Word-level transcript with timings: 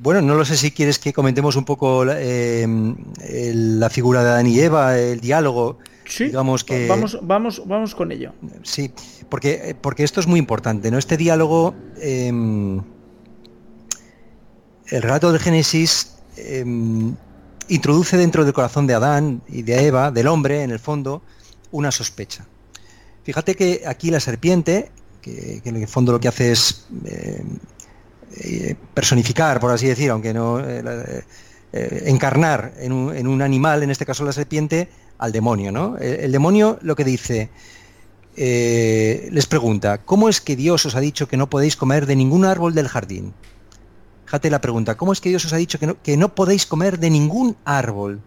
bueno, 0.00 0.22
no 0.22 0.34
lo 0.34 0.44
sé 0.44 0.56
si 0.56 0.70
quieres 0.70 0.98
que 0.98 1.12
comentemos 1.12 1.56
un 1.56 1.64
poco 1.64 2.04
eh, 2.08 2.66
la 3.54 3.90
figura 3.90 4.22
de 4.22 4.30
Adán 4.30 4.46
y 4.46 4.58
Eva, 4.60 4.98
el 4.98 5.20
diálogo. 5.20 5.78
Sí, 6.06 6.26
digamos 6.26 6.64
que... 6.64 6.86
vamos, 6.86 7.18
vamos, 7.22 7.62
vamos 7.66 7.94
con 7.94 8.12
ello. 8.12 8.32
Sí, 8.62 8.92
porque, 9.28 9.74
porque 9.80 10.04
esto 10.04 10.20
es 10.20 10.26
muy 10.26 10.38
importante, 10.38 10.90
¿no? 10.90 10.98
Este 10.98 11.16
diálogo, 11.16 11.74
em, 12.00 12.82
el 14.88 15.02
relato 15.02 15.32
del 15.32 15.40
Génesis 15.40 16.16
em, 16.36 17.14
introduce 17.68 18.16
dentro 18.16 18.44
del 18.44 18.52
corazón 18.52 18.86
de 18.86 18.94
Adán 18.94 19.42
y 19.48 19.62
de 19.62 19.86
Eva, 19.86 20.10
del 20.10 20.26
hombre, 20.26 20.62
en 20.62 20.70
el 20.70 20.78
fondo, 20.78 21.22
una 21.70 21.90
sospecha. 21.90 22.46
Fíjate 23.22 23.54
que 23.54 23.82
aquí 23.86 24.10
la 24.10 24.20
serpiente, 24.20 24.90
que, 25.22 25.62
en 25.64 25.76
el 25.76 25.88
fondo 25.88 26.12
lo 26.12 26.20
que 26.20 26.28
hace 26.28 26.52
es 26.52 26.86
em, 27.06 27.58
personificar, 28.94 29.60
por 29.60 29.70
así 29.70 29.86
decir, 29.86 30.10
aunque 30.10 30.34
no 30.34 30.60
eh, 30.60 31.24
eh, 31.72 32.02
encarnar 32.06 32.74
en 32.78 32.92
un, 32.92 33.42
animal, 33.42 33.82
en 33.82 33.90
este 33.90 34.06
caso 34.06 34.24
la 34.24 34.32
serpiente, 34.32 34.88
al 35.18 35.32
demonio. 35.32 35.72
¿no? 35.72 35.96
El, 35.98 36.32
demonio 36.32 36.78
lo 36.82 36.96
que 36.96 37.04
dice, 37.04 37.50
les 38.36 39.46
pregunta, 39.46 39.98
¿cómo 39.98 40.28
es 40.28 40.40
que 40.40 40.56
Dios 40.56 40.84
os 40.86 40.94
ha 40.94 41.00
dicho 41.00 41.28
que 41.28 41.36
no 41.36 41.48
podéis 41.48 41.76
comer 41.76 42.06
de 42.06 42.16
ningún 42.16 42.44
árbol 42.44 42.74
del 42.74 42.88
jardín? 42.88 43.34
Fíjate 44.26 44.50
la 44.50 44.60
pregunta, 44.60 44.96
¿cómo 44.96 45.12
es 45.12 45.20
que 45.20 45.28
Dios 45.28 45.44
os 45.44 45.52
ha 45.52 45.56
dicho 45.56 45.78
que 45.78 45.86
no, 45.86 46.02
que 46.02 46.16
no 46.16 46.34
podéis 46.34 46.66
comer 46.66 46.98
de 46.98 47.10
ningún 47.10 47.56
árbol? 47.64 48.20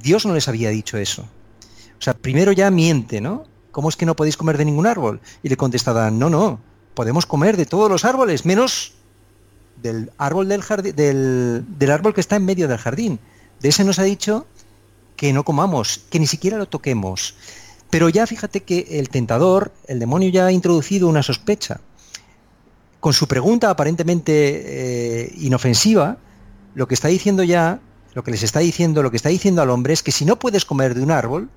Dios 0.00 0.24
no 0.26 0.34
les 0.34 0.48
había 0.48 0.70
dicho 0.70 0.98
eso. 0.98 1.22
O 1.22 2.02
sea, 2.02 2.14
primero 2.14 2.52
ya 2.52 2.70
miente, 2.70 3.20
¿no? 3.20 3.44
¿Cómo 3.70 3.88
es 3.88 3.96
que 3.96 4.06
no 4.06 4.16
podéis 4.16 4.36
comer 4.36 4.58
de 4.58 4.64
ningún 4.64 4.86
árbol? 4.86 5.20
Y 5.42 5.48
le 5.48 5.56
contesta 5.56 6.10
no, 6.10 6.28
no, 6.28 6.60
podemos 6.94 7.26
comer 7.26 7.56
de 7.56 7.66
todos 7.66 7.90
los 7.90 8.04
árboles, 8.04 8.44
menos 8.44 8.94
del 9.82 10.12
árbol 10.18 10.48
del 10.48 10.62
jardín, 10.62 10.94
del, 10.96 11.90
árbol 11.90 12.14
que 12.14 12.20
está 12.20 12.36
en 12.36 12.44
medio 12.44 12.68
del 12.68 12.78
jardín. 12.78 13.18
De 13.60 13.68
ese 13.68 13.84
nos 13.84 13.98
ha 13.98 14.04
dicho 14.04 14.46
que 15.16 15.32
no 15.32 15.44
comamos, 15.44 16.00
que 16.10 16.18
ni 16.18 16.26
siquiera 16.26 16.56
lo 16.56 16.66
toquemos. 16.66 17.34
Pero 17.90 18.08
ya 18.08 18.26
fíjate 18.26 18.62
que 18.62 18.86
el 18.98 19.10
tentador, 19.10 19.72
el 19.86 19.98
demonio 19.98 20.30
ya 20.30 20.46
ha 20.46 20.52
introducido 20.52 21.08
una 21.08 21.22
sospecha. 21.22 21.80
Con 23.00 23.12
su 23.12 23.26
pregunta 23.26 23.68
aparentemente 23.68 24.32
eh, 25.24 25.34
inofensiva, 25.38 26.18
lo 26.74 26.88
que 26.88 26.94
está 26.94 27.08
diciendo 27.08 27.42
ya, 27.42 27.80
lo 28.14 28.22
que 28.22 28.30
les 28.30 28.42
está 28.42 28.60
diciendo, 28.60 29.02
lo 29.02 29.10
que 29.10 29.16
está 29.16 29.28
diciendo 29.28 29.60
al 29.60 29.70
hombre 29.70 29.92
es 29.92 30.02
que 30.02 30.12
si 30.12 30.24
no 30.24 30.38
puedes 30.38 30.64
comer 30.64 30.94
de 30.94 31.02
un 31.02 31.10
árbol, 31.10 31.50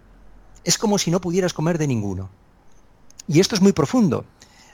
es 0.63 0.77
como 0.77 0.97
si 0.97 1.11
no 1.11 1.21
pudieras 1.21 1.53
comer 1.53 1.77
de 1.77 1.87
ninguno. 1.87 2.29
Y 3.27 3.39
esto 3.39 3.55
es 3.55 3.61
muy 3.61 3.71
profundo. 3.71 4.25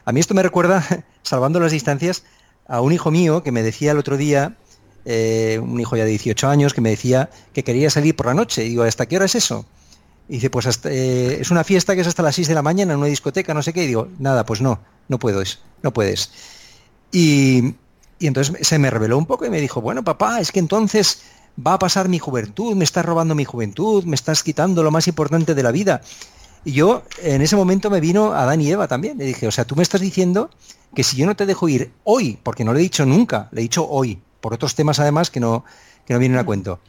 A 0.06 0.12
mí 0.12 0.20
esto 0.20 0.34
me 0.34 0.44
recuerda, 0.44 0.84
salvando 1.22 1.60
las 1.60 1.72
distancias, 1.72 2.24
a 2.68 2.82
un 2.82 2.94
hijo 2.94 3.12
mío 3.12 3.44
que 3.44 3.52
me 3.52 3.64
decía 3.64 3.92
el 3.92 3.98
otro 3.98 4.18
día, 4.18 4.56
eh, 5.06 5.60
un 5.62 5.80
hijo 5.80 5.96
ya 5.96 6.04
de 6.04 6.12
18 6.12 6.48
años, 6.48 6.74
que 6.74 6.82
me 6.82 6.90
decía 6.90 7.30
que 7.54 7.64
quería 7.64 7.90
salir 7.90 8.16
por 8.16 8.28
la 8.28 8.34
noche. 8.34 8.66
Y 8.66 8.70
digo, 8.70 8.84
¿hasta 8.84 9.06
qué 9.06 9.18
hora 9.18 9.26
es 9.26 9.36
eso? 9.36 9.66
Y 10.30 10.36
dice, 10.36 10.50
pues 10.50 10.80
eh, 10.86 11.38
es 11.42 11.52
una 11.52 11.64
fiesta 11.64 11.96
que 11.96 12.02
es 12.02 12.08
hasta 12.08 12.24
las 12.24 12.36
6 12.36 12.48
de 12.48 12.54
la 12.54 12.62
mañana 12.62 12.94
en 12.94 13.00
una 13.00 13.08
discoteca, 13.08 13.54
no 13.54 13.64
sé 13.64 13.74
qué. 13.74 13.84
Y 13.84 13.88
digo, 13.88 14.08
nada, 14.20 14.46
pues 14.46 14.62
no, 14.62 14.80
no 15.08 15.20
puedes, 15.20 15.60
no 15.84 15.92
puedes. 15.92 16.32
Y, 17.12 17.76
y 18.20 18.28
entonces 18.28 18.66
se 18.66 18.80
me 18.80 18.90
reveló 18.90 19.18
un 19.18 19.26
poco 19.26 19.46
y 19.46 19.50
me 19.50 19.60
dijo, 19.60 19.82
bueno, 19.82 20.04
papá, 20.04 20.40
es 20.40 20.52
que 20.52 20.60
entonces 20.60 21.24
va 21.66 21.74
a 21.74 21.80
pasar 21.80 22.08
mi 22.08 22.20
juventud, 22.20 22.76
me 22.76 22.84
estás 22.84 23.06
robando 23.06 23.36
mi 23.36 23.46
juventud, 23.46 24.04
me 24.06 24.16
estás 24.16 24.44
quitando 24.44 24.84
lo 24.84 24.92
más 24.92 25.08
importante 25.08 25.54
de 25.54 25.64
la 25.64 25.72
vida. 25.72 26.02
Y 26.64 26.74
yo 26.74 27.04
en 27.24 27.42
ese 27.42 27.56
momento 27.56 27.90
me 27.90 28.00
vino 28.00 28.34
a 28.34 28.46
Dan 28.46 28.62
y 28.62 28.70
Eva 28.70 28.88
también. 28.88 29.18
Le 29.18 29.26
dije, 29.26 29.48
o 29.48 29.52
sea, 29.52 29.66
tú 29.66 29.76
me 29.76 29.84
estás 29.84 30.02
diciendo 30.02 30.50
que 30.96 31.04
si 31.04 31.18
yo 31.18 31.26
no 31.26 31.36
te 31.36 31.46
dejo 31.46 31.68
ir 31.70 31.92
hoy, 32.04 32.38
porque 32.42 32.64
no 32.64 32.74
lo 32.74 32.80
he 32.80 32.82
dicho 32.84 33.06
nunca, 33.06 33.50
le 33.52 33.62
he 33.62 33.64
dicho 33.64 33.88
hoy, 33.88 34.22
por 34.42 34.54
otros 34.54 34.76
temas 34.76 35.00
además 35.00 35.32
que 35.32 35.40
no, 35.40 35.66
que 36.06 36.14
no 36.14 36.20
vienen 36.20 36.38
a 36.38 36.46
cuento. 36.46 36.80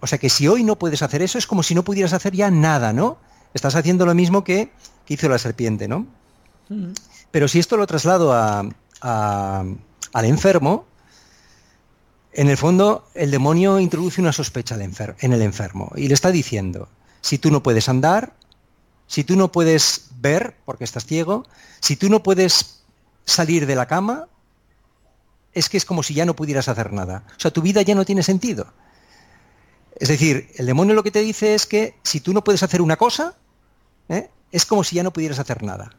O 0.00 0.06
sea 0.06 0.18
que 0.18 0.30
si 0.30 0.48
hoy 0.48 0.64
no 0.64 0.78
puedes 0.78 1.02
hacer 1.02 1.22
eso, 1.22 1.38
es 1.38 1.46
como 1.46 1.62
si 1.62 1.74
no 1.74 1.84
pudieras 1.84 2.12
hacer 2.12 2.34
ya 2.34 2.50
nada, 2.50 2.92
¿no? 2.92 3.18
Estás 3.52 3.74
haciendo 3.74 4.06
lo 4.06 4.14
mismo 4.14 4.44
que, 4.44 4.70
hizo 5.08 5.28
la 5.28 5.38
serpiente, 5.38 5.88
¿no? 5.88 6.06
Pero 7.32 7.48
si 7.48 7.58
esto 7.58 7.76
lo 7.76 7.84
traslado 7.88 8.32
a, 8.32 8.60
al 9.00 10.24
enfermo, 10.24 10.84
en 12.32 12.48
el 12.48 12.56
fondo 12.56 13.08
el 13.14 13.32
demonio 13.32 13.80
introduce 13.80 14.20
una 14.20 14.32
sospecha 14.32 14.76
en 14.76 15.32
el 15.32 15.42
enfermo 15.42 15.90
y 15.96 16.06
le 16.06 16.14
está 16.14 16.30
diciendo, 16.30 16.88
si 17.22 17.38
tú 17.38 17.50
no 17.50 17.60
puedes 17.60 17.88
andar, 17.88 18.34
si 19.10 19.24
tú 19.24 19.34
no 19.34 19.50
puedes 19.50 20.06
ver 20.20 20.54
porque 20.64 20.84
estás 20.84 21.04
ciego, 21.04 21.44
si 21.80 21.96
tú 21.96 22.08
no 22.08 22.22
puedes 22.22 22.84
salir 23.24 23.66
de 23.66 23.74
la 23.74 23.86
cama, 23.86 24.28
es 25.52 25.68
que 25.68 25.76
es 25.76 25.84
como 25.84 26.04
si 26.04 26.14
ya 26.14 26.24
no 26.24 26.36
pudieras 26.36 26.68
hacer 26.68 26.92
nada. 26.92 27.24
O 27.36 27.40
sea, 27.40 27.50
tu 27.50 27.60
vida 27.60 27.82
ya 27.82 27.96
no 27.96 28.04
tiene 28.04 28.22
sentido. 28.22 28.72
Es 29.96 30.06
decir, 30.06 30.50
el 30.54 30.66
demonio 30.66 30.94
lo 30.94 31.02
que 31.02 31.10
te 31.10 31.22
dice 31.22 31.56
es 31.56 31.66
que 31.66 31.96
si 32.04 32.20
tú 32.20 32.32
no 32.32 32.44
puedes 32.44 32.62
hacer 32.62 32.80
una 32.80 32.96
cosa, 32.96 33.34
¿eh? 34.08 34.30
es 34.52 34.64
como 34.64 34.84
si 34.84 34.94
ya 34.94 35.02
no 35.02 35.12
pudieras 35.12 35.40
hacer 35.40 35.64
nada. 35.64 35.90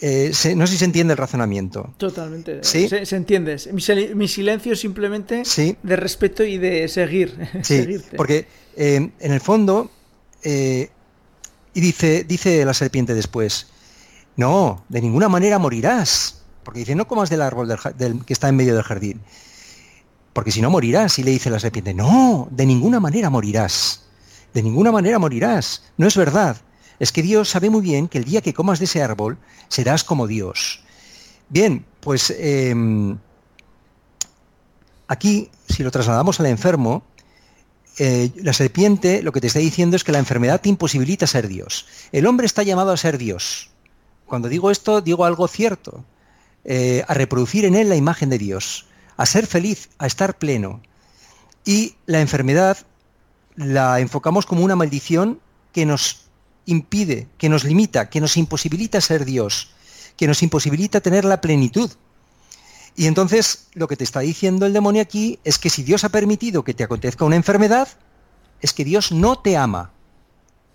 Eh, 0.00 0.32
no 0.56 0.66
sé 0.66 0.72
si 0.72 0.78
se 0.78 0.86
entiende 0.86 1.12
el 1.12 1.18
razonamiento. 1.18 1.92
Totalmente. 1.98 2.64
¿Sí? 2.64 2.88
Se, 2.88 3.14
entiende. 3.14 3.58
Mi, 4.14 4.28
silencio 4.28 4.74
simplemente 4.74 5.42
de 5.82 5.96
respeto 5.96 6.44
y 6.44 6.56
de 6.56 6.88
seguir. 6.88 7.36
Sí, 7.62 7.98
porque 8.16 8.46
eh, 8.74 9.10
en 9.20 9.32
el 9.32 9.40
fondo, 9.42 9.90
y 11.74 11.80
dice, 11.80 12.24
dice 12.24 12.64
la 12.64 12.74
serpiente 12.74 13.14
después, 13.14 13.68
no, 14.36 14.84
de 14.88 15.00
ninguna 15.00 15.28
manera 15.28 15.58
morirás. 15.58 16.42
Porque 16.62 16.80
dice, 16.80 16.94
no 16.94 17.08
comas 17.08 17.30
del 17.30 17.42
árbol 17.42 17.68
del, 17.96 18.24
que 18.24 18.32
está 18.32 18.48
en 18.48 18.56
medio 18.56 18.74
del 18.74 18.84
jardín. 18.84 19.20
Porque 20.32 20.52
si 20.52 20.60
no 20.60 20.70
morirás. 20.70 21.18
Y 21.18 21.22
le 21.22 21.30
dice 21.30 21.50
la 21.50 21.58
serpiente, 21.58 21.94
no, 21.94 22.46
de 22.50 22.66
ninguna 22.66 23.00
manera 23.00 23.30
morirás. 23.30 24.04
De 24.54 24.62
ninguna 24.62 24.92
manera 24.92 25.18
morirás. 25.18 25.84
No 25.96 26.06
es 26.06 26.16
verdad. 26.16 26.56
Es 26.98 27.10
que 27.10 27.22
Dios 27.22 27.48
sabe 27.48 27.70
muy 27.70 27.80
bien 27.80 28.06
que 28.06 28.18
el 28.18 28.24
día 28.24 28.40
que 28.40 28.54
comas 28.54 28.78
de 28.78 28.84
ese 28.84 29.02
árbol 29.02 29.38
serás 29.68 30.04
como 30.04 30.26
Dios. 30.26 30.82
Bien, 31.48 31.84
pues 32.00 32.34
em, 32.38 33.18
aquí, 35.06 35.50
si 35.68 35.82
lo 35.82 35.90
trasladamos 35.90 36.38
al 36.38 36.46
enfermo, 36.46 37.02
eh, 37.98 38.30
la 38.36 38.52
serpiente 38.52 39.22
lo 39.22 39.32
que 39.32 39.40
te 39.40 39.48
está 39.48 39.58
diciendo 39.58 39.96
es 39.96 40.04
que 40.04 40.12
la 40.12 40.18
enfermedad 40.18 40.60
te 40.60 40.68
imposibilita 40.68 41.26
ser 41.26 41.48
Dios. 41.48 41.86
El 42.12 42.26
hombre 42.26 42.46
está 42.46 42.62
llamado 42.62 42.92
a 42.92 42.96
ser 42.96 43.18
Dios. 43.18 43.70
Cuando 44.26 44.48
digo 44.48 44.70
esto, 44.70 45.00
digo 45.00 45.24
algo 45.24 45.48
cierto. 45.48 46.04
Eh, 46.64 47.04
a 47.08 47.14
reproducir 47.14 47.64
en 47.64 47.74
él 47.74 47.88
la 47.88 47.96
imagen 47.96 48.28
de 48.28 48.38
Dios, 48.38 48.86
a 49.16 49.26
ser 49.26 49.46
feliz, 49.46 49.88
a 49.98 50.06
estar 50.06 50.38
pleno. 50.38 50.82
Y 51.64 51.94
la 52.06 52.20
enfermedad 52.20 52.78
la 53.56 54.00
enfocamos 54.00 54.46
como 54.46 54.64
una 54.64 54.76
maldición 54.76 55.40
que 55.72 55.86
nos 55.86 56.28
impide, 56.66 57.26
que 57.38 57.48
nos 57.48 57.64
limita, 57.64 58.10
que 58.10 58.20
nos 58.20 58.36
imposibilita 58.36 59.00
ser 59.00 59.24
Dios, 59.24 59.70
que 60.16 60.26
nos 60.26 60.42
imposibilita 60.42 61.00
tener 61.00 61.24
la 61.24 61.40
plenitud. 61.40 61.90
Y 62.98 63.06
entonces 63.06 63.68
lo 63.74 63.86
que 63.86 63.96
te 63.96 64.02
está 64.02 64.18
diciendo 64.18 64.66
el 64.66 64.72
demonio 64.72 65.00
aquí 65.00 65.38
es 65.44 65.60
que 65.60 65.70
si 65.70 65.84
Dios 65.84 66.02
ha 66.02 66.08
permitido 66.08 66.64
que 66.64 66.74
te 66.74 66.82
acontezca 66.82 67.24
una 67.24 67.36
enfermedad, 67.36 67.86
es 68.60 68.72
que 68.72 68.84
Dios 68.84 69.12
no 69.12 69.38
te 69.38 69.56
ama. 69.56 69.92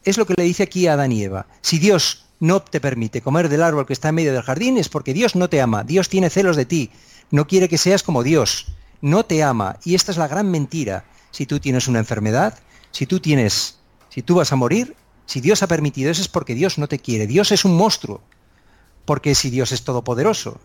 Es 0.06 0.18
lo 0.18 0.26
que 0.26 0.34
le 0.38 0.46
dice 0.46 0.64
aquí 0.64 0.88
a 0.88 0.94
Adán 0.94 1.12
y 1.12 1.22
Eva. 1.22 1.48
Si 1.60 1.80
Dios 1.80 2.24
no 2.40 2.62
te 2.62 2.80
permite 2.80 3.22
comer 3.22 3.50
del 3.50 3.62
árbol 3.62 3.86
que 3.86 3.92
está 3.92 4.08
en 4.08 4.16
medio 4.16 4.32
del 4.32 4.42
jardín 4.42 4.78
es 4.78 4.88
porque 4.88 5.14
Dios 5.14 5.36
no 5.36 5.50
te 5.50 5.60
ama, 5.60 5.84
Dios 5.84 6.08
tiene 6.08 6.30
celos 6.30 6.56
de 6.56 6.66
ti, 6.66 6.92
no 7.30 7.46
quiere 7.46 7.68
que 7.68 7.78
seas 7.78 8.04
como 8.04 8.24
Dios, 8.24 8.68
no 9.02 9.26
te 9.26 9.44
ama. 9.44 9.78
Y 9.84 9.94
esta 9.94 10.14
es 10.14 10.18
la 10.18 10.30
gran 10.30 10.50
mentira. 10.50 11.04
Si 11.32 11.46
tú 11.46 11.60
tienes 11.60 11.90
una 11.90 12.00
enfermedad, 12.00 12.58
si 12.92 13.06
tú 13.06 13.20
tienes, 13.20 13.80
si 14.08 14.22
tú 14.22 14.36
vas 14.36 14.54
a 14.54 14.56
morir, 14.56 14.96
si 15.26 15.42
Dios 15.42 15.62
ha 15.62 15.68
permitido 15.68 16.10
eso 16.10 16.22
es 16.22 16.30
porque 16.30 16.56
Dios 16.56 16.78
no 16.78 16.88
te 16.88 17.00
quiere. 17.00 17.28
Dios 17.28 17.52
es 17.52 17.66
un 17.66 17.76
monstruo, 17.76 18.22
porque 19.04 19.36
si 19.36 19.50
Dios 19.50 19.74
es 19.74 19.84
todopoderoso 19.84 20.62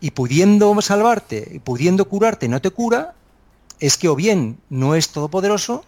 y 0.00 0.12
pudiendo 0.12 0.80
salvarte 0.80 1.48
y 1.52 1.58
pudiendo 1.58 2.06
curarte 2.06 2.48
no 2.48 2.60
te 2.60 2.70
cura, 2.70 3.14
es 3.78 3.96
que 3.96 4.08
o 4.08 4.16
bien 4.16 4.58
no 4.68 4.94
es 4.94 5.10
todopoderoso 5.10 5.84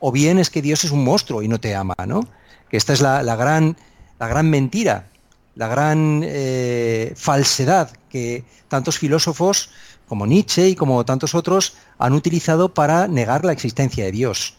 o 0.00 0.12
bien 0.12 0.38
es 0.38 0.50
que 0.50 0.62
Dios 0.62 0.84
es 0.84 0.90
un 0.90 1.04
monstruo 1.04 1.42
y 1.42 1.48
no 1.48 1.60
te 1.60 1.74
ama, 1.74 1.94
¿no? 2.06 2.26
Que 2.68 2.76
esta 2.76 2.92
es 2.92 3.00
la, 3.00 3.22
la 3.22 3.36
gran 3.36 3.76
la 4.22 4.28
gran 4.28 4.48
mentira, 4.48 5.08
la 5.56 5.66
gran 5.66 6.22
eh, 6.24 7.12
falsedad 7.16 7.90
que 8.08 8.44
tantos 8.68 8.96
filósofos 8.96 9.70
como 10.06 10.28
Nietzsche 10.28 10.68
y 10.68 10.76
como 10.76 11.04
tantos 11.04 11.34
otros 11.34 11.74
han 11.98 12.12
utilizado 12.12 12.72
para 12.72 13.08
negar 13.08 13.44
la 13.44 13.50
existencia 13.50 14.04
de 14.04 14.12
Dios. 14.12 14.58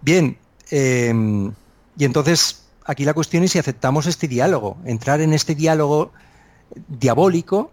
Bien, 0.00 0.36
em, 0.72 1.52
y 1.96 2.04
entonces 2.04 2.64
aquí 2.84 3.04
la 3.04 3.14
cuestión 3.14 3.44
es 3.44 3.52
si 3.52 3.60
aceptamos 3.60 4.06
este 4.06 4.26
diálogo. 4.26 4.76
Entrar 4.84 5.20
en 5.20 5.34
este 5.34 5.54
diálogo 5.54 6.10
diabólico 6.88 7.70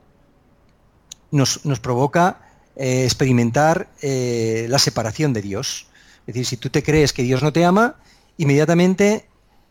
nos, 1.31 1.59
provoca 1.81 2.41
eh, 2.75 3.03
experimentar 3.03 3.89
eh, 4.01 4.67
la 4.69 4.79
separación 4.79 5.33
de 5.33 5.41
Dios. 5.41 5.87
Es 6.21 6.33
decir, 6.33 6.45
si 6.45 6.57
tú 6.57 6.69
te 6.69 6.83
crees 6.83 7.13
que 7.13 7.23
Dios 7.23 7.41
no 7.41 7.53
te 7.53 7.65
ama, 7.65 7.95
inmediatamente, 8.37 9.27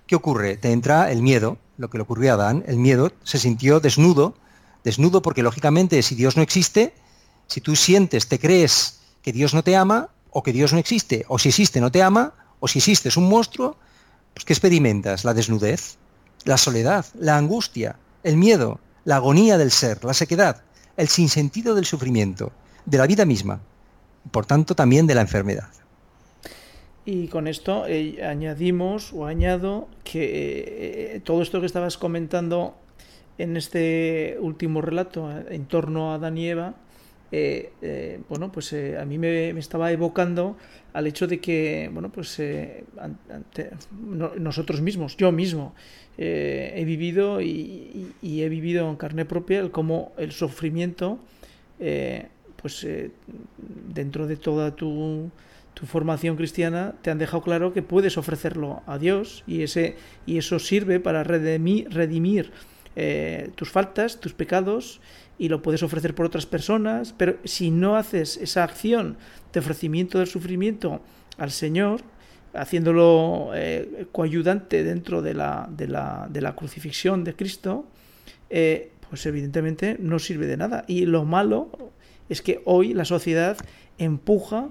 ¿qué 0.06 0.16
ocurre? 0.16 0.56
Te 0.56 0.72
entra 0.72 1.10
el 1.10 1.22
miedo, 1.22 1.58
lo 1.78 1.90
que 1.90 1.98
le 1.98 2.02
ocurrió 2.02 2.32
a 2.32 2.34
Adán, 2.34 2.64
el 2.66 2.78
miedo, 2.78 3.12
se 3.24 3.38
sintió 3.38 3.80
desnudo, 3.80 4.34
desnudo 4.84 5.22
porque 5.22 5.42
lógicamente 5.42 6.02
si 6.02 6.14
Dios 6.14 6.36
no 6.36 6.42
existe, 6.42 6.94
si 7.46 7.60
tú 7.60 7.76
sientes, 7.76 8.28
te 8.28 8.38
crees 8.38 9.00
que 9.22 9.32
Dios 9.32 9.54
no 9.54 9.62
te 9.62 9.76
ama, 9.76 10.10
o 10.30 10.42
que 10.42 10.52
Dios 10.52 10.72
no 10.72 10.78
existe, 10.78 11.24
o 11.28 11.38
si 11.38 11.48
existe 11.48 11.80
no 11.80 11.90
te 11.90 12.02
ama, 12.02 12.34
o 12.60 12.68
si 12.68 12.78
existe 12.78 13.08
es 13.08 13.16
un 13.16 13.28
monstruo, 13.28 13.78
pues 14.34 14.44
¿qué 14.44 14.52
experimentas? 14.52 15.24
La 15.24 15.32
desnudez, 15.32 15.96
la 16.44 16.58
soledad, 16.58 17.06
la 17.18 17.36
angustia, 17.38 17.96
el 18.22 18.36
miedo, 18.36 18.80
la 19.04 19.16
agonía 19.16 19.56
del 19.56 19.70
ser, 19.70 20.04
la 20.04 20.12
sequedad, 20.12 20.62
el 20.96 21.08
sinsentido 21.08 21.74
del 21.74 21.84
sufrimiento, 21.84 22.52
de 22.84 22.98
la 22.98 23.06
vida 23.06 23.24
misma, 23.24 23.60
por 24.30 24.46
tanto 24.46 24.74
también 24.74 25.06
de 25.06 25.14
la 25.14 25.20
enfermedad. 25.20 25.68
Y 27.04 27.28
con 27.28 27.46
esto 27.46 27.86
eh, 27.86 28.24
añadimos 28.24 29.12
o 29.12 29.26
añado 29.26 29.88
que 30.02 31.14
eh, 31.14 31.20
todo 31.20 31.40
esto 31.40 31.60
que 31.60 31.66
estabas 31.66 31.96
comentando 31.98 32.74
en 33.38 33.56
este 33.56 34.36
último 34.40 34.80
relato 34.80 35.30
eh, 35.30 35.46
en 35.50 35.66
torno 35.66 36.10
a 36.10 36.16
Adán 36.16 36.36
y 36.36 36.48
Eva, 36.48 36.74
bueno, 38.28 38.52
pues 38.52 38.72
a 38.72 39.04
mí 39.04 39.18
me, 39.18 39.50
estaba 39.50 39.92
evocando 39.92 40.56
al 40.92 41.06
hecho 41.06 41.26
de 41.26 41.40
que, 41.40 41.90
bueno, 41.92 42.10
pues 42.10 42.40
nosotros 44.38 44.80
mismos, 44.80 45.16
yo 45.16 45.32
mismo, 45.32 45.74
he 46.16 46.82
vivido 46.86 47.40
y, 47.40 48.12
he 48.22 48.48
vivido 48.48 48.88
en 48.88 48.96
carne 48.96 49.24
propia 49.24 49.60
el 49.60 49.70
cómo 49.70 50.12
el 50.16 50.32
sufrimiento, 50.32 51.18
pues 52.56 52.86
dentro 53.88 54.26
de 54.26 54.36
toda 54.36 54.74
tu 54.74 55.30
tu 55.76 55.84
formación 55.84 56.36
cristiana 56.36 56.94
te 57.02 57.10
han 57.10 57.18
dejado 57.18 57.42
claro 57.42 57.74
que 57.74 57.82
puedes 57.82 58.16
ofrecerlo 58.16 58.82
a 58.86 58.96
Dios 58.96 59.44
y, 59.46 59.62
ese, 59.62 59.96
y 60.24 60.38
eso 60.38 60.58
sirve 60.58 61.00
para 61.00 61.22
redimir, 61.22 62.50
eh, 62.96 63.50
tus 63.56 63.70
faltas, 63.70 64.18
tus 64.18 64.32
pecados 64.32 65.02
y 65.38 65.48
lo 65.48 65.62
puedes 65.62 65.82
ofrecer 65.82 66.14
por 66.14 66.26
otras 66.26 66.46
personas, 66.46 67.14
pero 67.16 67.36
si 67.44 67.70
no 67.70 67.96
haces 67.96 68.36
esa 68.36 68.64
acción 68.64 69.16
de 69.52 69.60
ofrecimiento 69.60 70.18
del 70.18 70.26
sufrimiento 70.26 71.00
al 71.38 71.50
Señor, 71.50 72.00
haciéndolo 72.54 73.50
eh, 73.54 74.06
coayudante 74.12 74.82
dentro 74.82 75.22
de 75.22 75.34
la, 75.34 75.68
de, 75.70 75.88
la, 75.88 76.26
de 76.30 76.40
la, 76.40 76.54
crucifixión 76.54 77.22
de 77.24 77.34
Cristo, 77.34 77.86
eh, 78.48 78.92
pues 79.08 79.26
evidentemente 79.26 79.96
no 80.00 80.18
sirve 80.18 80.46
de 80.46 80.56
nada. 80.56 80.84
Y 80.88 81.04
lo 81.06 81.24
malo 81.24 81.70
es 82.28 82.42
que 82.42 82.62
hoy 82.64 82.94
la 82.94 83.04
sociedad 83.04 83.56
empuja 83.98 84.70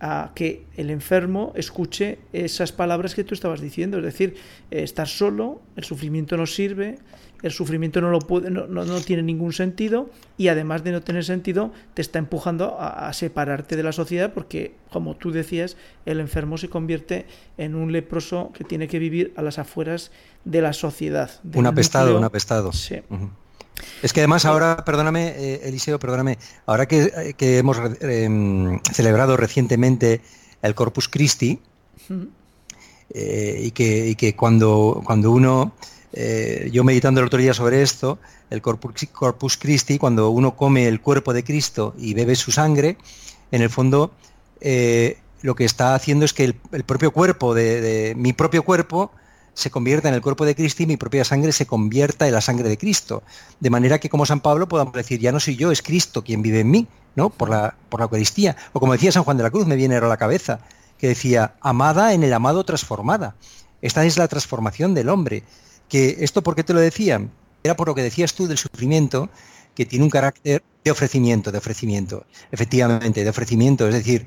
a 0.00 0.32
que 0.34 0.64
el 0.76 0.90
enfermo 0.90 1.52
escuche 1.56 2.18
esas 2.32 2.72
palabras 2.72 3.14
que 3.14 3.24
tú 3.24 3.34
estabas 3.34 3.60
diciendo, 3.60 3.98
es 3.98 4.04
decir, 4.04 4.36
eh, 4.70 4.82
estar 4.82 5.08
solo, 5.08 5.62
el 5.74 5.84
sufrimiento 5.84 6.36
no 6.36 6.46
sirve, 6.46 6.98
el 7.42 7.50
sufrimiento 7.50 8.00
no, 8.00 8.10
lo 8.10 8.18
puede, 8.18 8.50
no, 8.50 8.66
no, 8.66 9.00
tiene 9.00 9.22
ningún 9.22 9.52
sentido 9.52 10.10
y 10.36 10.48
además 10.48 10.84
de 10.84 10.92
no 10.92 11.02
tener 11.02 11.24
sentido 11.24 11.72
te 11.94 12.02
está 12.02 12.18
empujando 12.18 12.76
a, 12.78 13.12
separarte 13.12 13.76
de 13.76 13.82
la 13.82 13.92
sociedad 13.92 14.32
porque, 14.32 14.74
como 14.90 15.16
tú 15.16 15.30
decías, 15.30 15.76
el 16.04 16.20
enfermo 16.20 16.58
se 16.58 16.68
convierte 16.68 17.26
en 17.58 17.74
un 17.74 17.92
leproso 17.92 18.52
que 18.54 18.64
tiene 18.64 18.88
que 18.88 18.98
vivir 18.98 19.32
a 19.36 19.42
las 19.42 19.58
afueras 19.58 20.10
de 20.44 20.62
la 20.62 20.72
sociedad. 20.72 21.30
Un 21.54 21.66
apestado, 21.66 22.16
un 22.16 22.24
apestado. 22.24 22.72
Sí. 22.72 22.96
Es 24.02 24.12
que 24.12 24.20
además 24.20 24.44
ahora, 24.44 24.84
perdóname, 24.84 25.34
eh, 25.36 25.60
Eliseo, 25.64 25.98
perdóname, 25.98 26.38
ahora 26.64 26.86
que, 26.86 27.34
hemos 27.58 27.78
em, 28.00 28.80
celebrado 28.92 29.36
recientemente 29.36 30.22
el 30.62 30.74
Corpus 30.74 31.08
Christi, 31.08 31.60
eh, 33.10 33.60
y, 33.62 33.70
que, 33.70 34.34
cuando, 34.36 35.02
cuando 35.04 35.30
uno, 35.30 35.74
eh, 36.12 36.68
yo 36.72 36.84
meditando 36.84 37.20
el 37.20 37.26
otro 37.26 37.38
día 37.38 37.54
sobre 37.54 37.82
esto, 37.82 38.18
el 38.50 38.62
Corpus, 38.62 39.56
Christi, 39.56 39.98
cuando 39.98 40.30
uno 40.30 40.56
come 40.56 40.86
el 40.86 41.00
cuerpo 41.00 41.32
de 41.32 41.44
Cristo 41.44 41.94
y 41.98 42.14
bebe 42.14 42.36
su 42.36 42.52
sangre, 42.52 42.96
en 43.50 43.62
el 43.62 43.70
fondo 43.70 44.12
lo 45.42 45.54
que 45.54 45.64
está 45.64 45.94
haciendo 45.94 46.24
es 46.24 46.32
que 46.32 46.44
el, 46.44 46.84
propio 46.84 47.12
cuerpo 47.12 47.54
de 47.54 48.14
mi 48.16 48.32
propio 48.32 48.64
cuerpo, 48.64 49.10
se 49.56 49.70
convierta 49.70 50.08
en 50.08 50.14
el 50.14 50.20
cuerpo 50.20 50.44
de 50.44 50.54
Cristo 50.54 50.82
y 50.82 50.86
mi 50.86 50.98
propia 50.98 51.24
sangre 51.24 51.50
se 51.50 51.64
convierta 51.64 52.26
en 52.26 52.34
la 52.34 52.42
sangre 52.42 52.68
de 52.68 52.76
Cristo. 52.76 53.22
De 53.58 53.70
manera 53.70 53.98
que 53.98 54.10
como 54.10 54.26
San 54.26 54.40
Pablo 54.40 54.68
podamos 54.68 54.92
decir, 54.92 55.18
ya 55.18 55.32
no 55.32 55.40
soy 55.40 55.56
yo, 55.56 55.72
es 55.72 55.80
Cristo 55.80 56.22
quien 56.22 56.42
vive 56.42 56.60
en 56.60 56.70
mí, 56.70 56.86
¿no? 57.14 57.30
Por 57.30 57.48
la, 57.48 57.74
por 57.88 58.00
la 58.00 58.04
Eucaristía. 58.04 58.54
O 58.74 58.80
como 58.80 58.92
decía 58.92 59.12
San 59.12 59.24
Juan 59.24 59.38
de 59.38 59.44
la 59.44 59.50
Cruz, 59.50 59.66
me 59.66 59.76
viene 59.76 59.96
a 59.96 60.00
la 60.02 60.18
cabeza, 60.18 60.60
que 60.98 61.08
decía, 61.08 61.54
amada 61.62 62.12
en 62.12 62.22
el 62.22 62.34
amado 62.34 62.64
transformada. 62.64 63.34
Esta 63.80 64.04
es 64.04 64.18
la 64.18 64.28
transformación 64.28 64.92
del 64.92 65.08
hombre. 65.08 65.42
Que 65.88 66.16
esto, 66.20 66.42
¿por 66.42 66.54
qué 66.54 66.64
te 66.64 66.74
lo 66.74 66.80
decía? 66.80 67.26
Era 67.62 67.76
por 67.76 67.88
lo 67.88 67.94
que 67.94 68.02
decías 68.02 68.34
tú 68.34 68.46
del 68.46 68.58
sufrimiento, 68.58 69.30
que 69.74 69.86
tiene 69.86 70.04
un 70.04 70.10
carácter 70.10 70.62
de 70.84 70.90
ofrecimiento, 70.90 71.52
de 71.52 71.58
ofrecimiento, 71.58 72.24
efectivamente, 72.50 73.22
de 73.22 73.30
ofrecimiento. 73.30 73.86
Es 73.86 73.94
decir, 73.94 74.26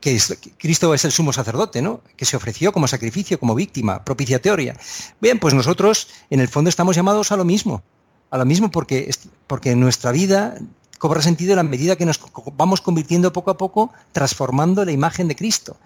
que, 0.00 0.20
Cristo 0.58 0.94
es 0.94 1.04
el 1.04 1.12
sumo 1.12 1.32
sacerdote, 1.32 1.82
¿no? 1.82 2.02
Que 2.16 2.24
se 2.24 2.36
ofreció 2.36 2.72
como 2.72 2.86
sacrificio, 2.86 3.38
como 3.38 3.54
víctima, 3.54 4.04
propiciatoria. 4.04 4.76
Bien, 5.20 5.38
pues 5.38 5.54
nosotros 5.54 6.08
en 6.30 6.40
el 6.40 6.48
fondo 6.48 6.68
estamos 6.68 6.96
llamados 6.96 7.32
a 7.32 7.36
lo 7.36 7.44
mismo, 7.44 7.82
a 8.30 8.38
lo 8.38 8.44
mismo 8.44 8.70
porque, 8.70 9.10
porque 9.46 9.74
nuestra 9.74 10.12
vida 10.12 10.58
cobra 10.98 11.22
sentido 11.22 11.52
en 11.52 11.56
la 11.56 11.62
medida 11.62 11.96
que 11.96 12.06
nos 12.06 12.20
vamos 12.56 12.80
convirtiendo 12.80 13.32
poco 13.32 13.50
a 13.50 13.58
poco, 13.58 13.92
transformando 14.12 14.84
la 14.84 14.92
imagen 14.92 15.28
de 15.28 15.36
Cristo. 15.36 15.76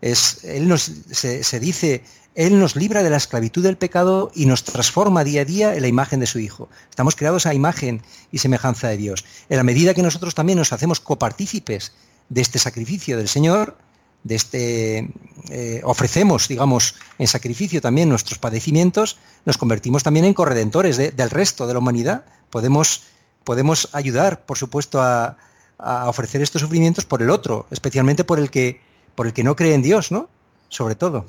Es, 0.00 0.44
él 0.44 0.68
nos, 0.68 0.90
se 1.10 1.60
dice, 1.60 2.02
Él 2.36 2.60
nos 2.60 2.76
libra 2.76 3.02
de 3.02 3.08
la 3.08 3.16
esclavitud 3.16 3.62
del 3.62 3.78
pecado 3.78 4.30
y 4.34 4.44
nos 4.44 4.62
transforma 4.62 5.24
día 5.24 5.40
a 5.40 5.44
día 5.46 5.74
en 5.74 5.80
la 5.80 5.88
imagen 5.88 6.20
de 6.20 6.26
su 6.26 6.38
Hijo. 6.38 6.68
Estamos 6.90 7.16
creados 7.16 7.46
a 7.46 7.54
imagen 7.54 8.02
y 8.30 8.38
semejanza 8.38 8.88
de 8.88 8.98
Dios. 8.98 9.24
En 9.48 9.56
la 9.56 9.62
medida 9.62 9.94
que 9.94 10.02
nosotros 10.02 10.34
también 10.34 10.58
nos 10.58 10.74
hacemos 10.74 11.00
copartícipes 11.00 11.94
de 12.28 12.42
este 12.42 12.58
sacrificio 12.58 13.16
del 13.16 13.28
Señor, 13.28 13.78
de 14.22 14.34
este 14.34 15.10
eh, 15.48 15.80
ofrecemos, 15.82 16.46
digamos, 16.46 16.96
en 17.18 17.26
sacrificio 17.26 17.80
también 17.80 18.10
nuestros 18.10 18.38
padecimientos, 18.38 19.16
nos 19.46 19.56
convertimos 19.56 20.02
también 20.02 20.26
en 20.26 20.34
corredentores 20.34 20.98
del 20.98 21.30
resto 21.30 21.66
de 21.66 21.72
la 21.72 21.78
humanidad. 21.78 22.26
Podemos, 22.50 23.04
podemos 23.44 23.88
ayudar, 23.92 24.44
por 24.44 24.58
supuesto, 24.58 25.00
a, 25.00 25.38
ofrecer 25.78 26.42
estos 26.42 26.62
sufrimientos 26.62 27.04
por 27.04 27.22
el 27.22 27.30
otro, 27.30 27.66
especialmente 27.70 28.24
por 28.24 28.38
el 28.38 28.50
que, 28.50 28.80
por 29.14 29.26
el 29.26 29.32
que 29.32 29.44
no 29.44 29.56
cree 29.56 29.74
en 29.74 29.82
Dios, 29.82 30.10
¿no? 30.10 30.28
Sobre 30.68 30.94
todo. 30.94 31.26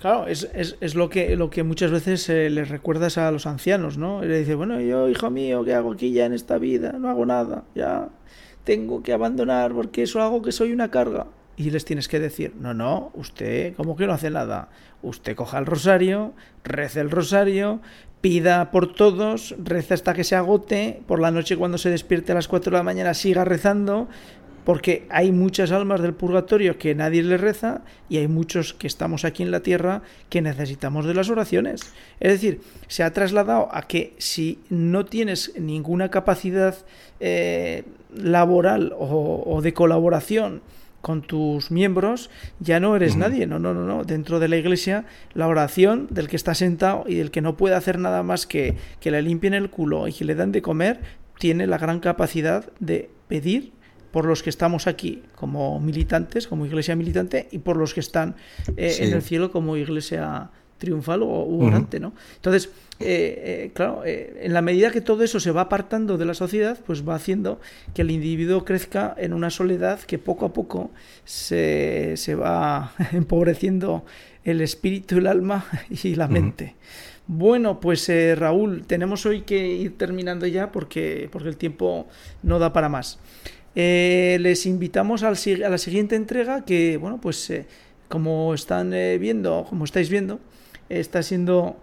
Claro, 0.00 0.26
es, 0.26 0.48
es, 0.52 0.94
lo, 0.96 1.08
que, 1.08 1.36
lo 1.36 1.48
que 1.48 1.62
muchas 1.62 1.92
veces 1.92 2.28
eh, 2.28 2.50
les 2.50 2.68
recuerdas 2.68 3.18
a 3.18 3.30
los 3.30 3.46
ancianos, 3.46 3.98
¿no? 3.98 4.24
Y 4.24 4.26
le 4.26 4.40
dice, 4.40 4.56
bueno, 4.56 4.80
yo, 4.80 5.08
hijo 5.08 5.30
mío, 5.30 5.64
¿qué 5.64 5.74
hago 5.74 5.92
aquí 5.92 6.10
ya 6.10 6.26
en 6.26 6.32
esta 6.32 6.58
vida? 6.58 6.92
No 6.98 7.08
hago 7.08 7.24
nada, 7.24 7.62
ya 7.76 8.08
tengo 8.64 9.04
que 9.04 9.12
abandonar 9.12 9.72
porque 9.72 10.02
eso 10.02 10.20
hago 10.20 10.42
que 10.42 10.50
soy 10.50 10.72
una 10.72 10.90
carga. 10.90 11.28
Y 11.56 11.70
les 11.70 11.84
tienes 11.84 12.08
que 12.08 12.18
decir, 12.18 12.54
no, 12.58 12.74
no, 12.74 13.12
usted, 13.14 13.74
¿cómo 13.76 13.94
que 13.94 14.08
no 14.08 14.12
hace 14.12 14.30
nada? 14.30 14.70
Usted 15.02 15.36
coja 15.36 15.58
el 15.58 15.66
rosario, 15.66 16.32
reza 16.64 17.00
el 17.00 17.10
rosario, 17.10 17.80
pida 18.20 18.70
por 18.70 18.94
todos, 18.94 19.54
reza 19.62 19.94
hasta 19.94 20.14
que 20.14 20.24
se 20.24 20.34
agote, 20.34 21.02
por 21.06 21.20
la 21.20 21.30
noche 21.30 21.56
cuando 21.56 21.76
se 21.76 21.90
despierte 21.90 22.32
a 22.32 22.36
las 22.36 22.48
4 22.48 22.70
de 22.70 22.76
la 22.78 22.82
mañana 22.82 23.14
siga 23.14 23.44
rezando, 23.44 24.08
porque 24.64 25.06
hay 25.10 25.32
muchas 25.32 25.72
almas 25.72 26.00
del 26.00 26.14
purgatorio 26.14 26.78
que 26.78 26.94
nadie 26.94 27.22
le 27.22 27.36
reza 27.36 27.82
y 28.08 28.18
hay 28.18 28.28
muchos 28.28 28.74
que 28.74 28.86
estamos 28.86 29.24
aquí 29.24 29.42
en 29.42 29.50
la 29.50 29.60
tierra 29.60 30.02
que 30.28 30.42
necesitamos 30.42 31.06
de 31.06 31.14
las 31.14 31.30
oraciones. 31.30 31.92
Es 32.20 32.32
decir, 32.32 32.60
se 32.86 33.02
ha 33.02 33.12
trasladado 33.12 33.68
a 33.72 33.82
que 33.82 34.14
si 34.18 34.60
no 34.68 35.04
tienes 35.04 35.52
ninguna 35.58 36.10
capacidad 36.10 36.76
eh, 37.20 37.84
laboral 38.14 38.94
o, 38.98 39.60
de 39.62 39.72
colaboración 39.72 40.62
con 41.00 41.22
tus 41.22 41.72
miembros, 41.72 42.30
ya 42.60 42.78
no 42.78 42.94
eres 42.94 43.16
nadie. 43.16 43.48
No, 43.48 43.58
no, 43.58 43.74
no, 43.74 43.84
no. 43.84 44.04
Dentro 44.04 44.38
de 44.38 44.46
la 44.46 44.56
iglesia, 44.56 45.04
la 45.34 45.48
oración 45.48 46.06
del 46.10 46.28
que 46.28 46.36
está 46.36 46.54
sentado 46.54 47.04
y 47.08 47.16
del 47.16 47.32
que 47.32 47.40
no 47.40 47.56
puede 47.56 47.74
hacer 47.74 47.98
nada 47.98 48.22
más 48.22 48.46
que 48.46 48.76
que 49.00 49.10
le 49.10 49.20
limpien 49.20 49.54
el 49.54 49.68
culo 49.68 50.06
y 50.06 50.12
que 50.12 50.24
le 50.24 50.36
dan 50.36 50.52
de 50.52 50.62
comer, 50.62 51.00
tiene 51.40 51.66
la 51.66 51.78
gran 51.78 51.98
capacidad 51.98 52.70
de 52.78 53.10
pedir 53.26 53.72
por 54.12 54.24
los 54.26 54.42
que 54.42 54.50
estamos 54.50 54.86
aquí 54.86 55.22
como 55.34 55.80
militantes, 55.80 56.46
como 56.46 56.66
iglesia 56.66 56.94
militante, 56.94 57.48
y 57.50 57.58
por 57.58 57.76
los 57.76 57.94
que 57.94 58.00
están 58.00 58.36
eh, 58.76 58.96
en 59.00 59.12
el 59.12 59.22
cielo 59.22 59.50
como 59.50 59.76
iglesia 59.76 60.50
triunfal 60.78 61.22
o, 61.22 61.46
orante, 61.58 62.00
¿no? 62.00 62.12
Entonces, 62.36 62.70
eh, 62.98 63.70
claro, 63.72 64.02
en 64.04 64.52
la 64.52 64.62
medida 64.62 64.90
que 64.90 65.00
todo 65.00 65.22
eso 65.22 65.38
se 65.38 65.52
va 65.52 65.62
apartando 65.62 66.18
de 66.18 66.24
la 66.24 66.34
sociedad, 66.34 66.78
pues 66.84 67.08
va 67.08 67.14
haciendo 67.14 67.60
que 67.94 68.02
el 68.02 68.10
individuo 68.10 68.64
crezca 68.64 69.14
en 69.16 69.32
una 69.32 69.50
soledad 69.50 70.00
que 70.00 70.18
poco 70.18 70.46
a 70.46 70.52
poco 70.52 70.90
se, 71.24 72.16
se 72.16 72.34
va 72.34 72.92
empobreciendo 73.12 74.04
el 74.44 74.60
espíritu, 74.60 75.18
el 75.18 75.26
alma 75.26 75.64
y 76.02 76.14
la 76.14 76.28
mente. 76.28 76.74
Bueno, 77.26 77.80
pues 77.80 78.08
eh, 78.08 78.34
Raúl, 78.34 78.84
tenemos 78.86 79.24
hoy 79.26 79.42
que 79.42 79.66
ir 79.66 79.96
terminando 79.96 80.46
ya 80.46 80.72
porque, 80.72 81.28
porque 81.30 81.48
el 81.48 81.56
tiempo 81.56 82.06
no 82.42 82.58
da 82.58 82.72
para 82.72 82.88
más. 82.88 83.18
Eh, 83.74 84.38
les 84.40 84.66
invitamos 84.66 85.22
al, 85.22 85.36
a 85.64 85.68
la 85.68 85.78
siguiente 85.78 86.16
entrega 86.16 86.64
que, 86.64 86.96
bueno, 86.96 87.20
pues 87.20 87.48
eh, 87.50 87.66
como 88.08 88.52
están 88.54 88.90
viendo, 88.90 89.64
como 89.68 89.84
estáis 89.84 90.10
viendo, 90.10 90.40
está 90.88 91.22
siendo 91.22 91.76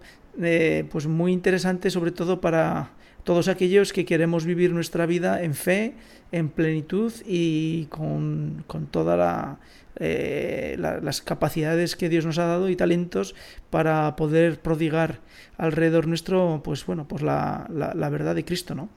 pues 0.90 1.06
muy 1.08 1.32
interesante 1.32 1.90
sobre 1.90 2.12
todo 2.12 2.40
para 2.40 2.92
todos 3.24 3.48
aquellos 3.48 3.92
que 3.92 4.04
queremos 4.04 4.44
vivir 4.44 4.72
nuestra 4.72 5.06
vida 5.06 5.42
en 5.42 5.54
fe, 5.54 5.94
en 6.30 6.48
plenitud 6.48 7.12
y 7.26 7.86
con, 7.86 8.62
con 8.68 8.86
toda 8.86 9.16
la 9.16 9.58
eh, 10.02 10.76
las 10.78 11.20
capacidades 11.20 11.94
que 11.94 12.08
Dios 12.08 12.24
nos 12.24 12.38
ha 12.38 12.46
dado 12.46 12.70
y 12.70 12.76
talentos 12.76 13.34
para 13.68 14.16
poder 14.16 14.58
prodigar 14.58 15.18
alrededor 15.58 16.06
nuestro, 16.06 16.62
pues 16.64 16.86
bueno, 16.86 17.06
pues 17.06 17.22
la, 17.22 17.66
verdad 18.10 18.34
de 18.34 18.46
Cristo, 18.46 18.74
¿no? 18.74 18.88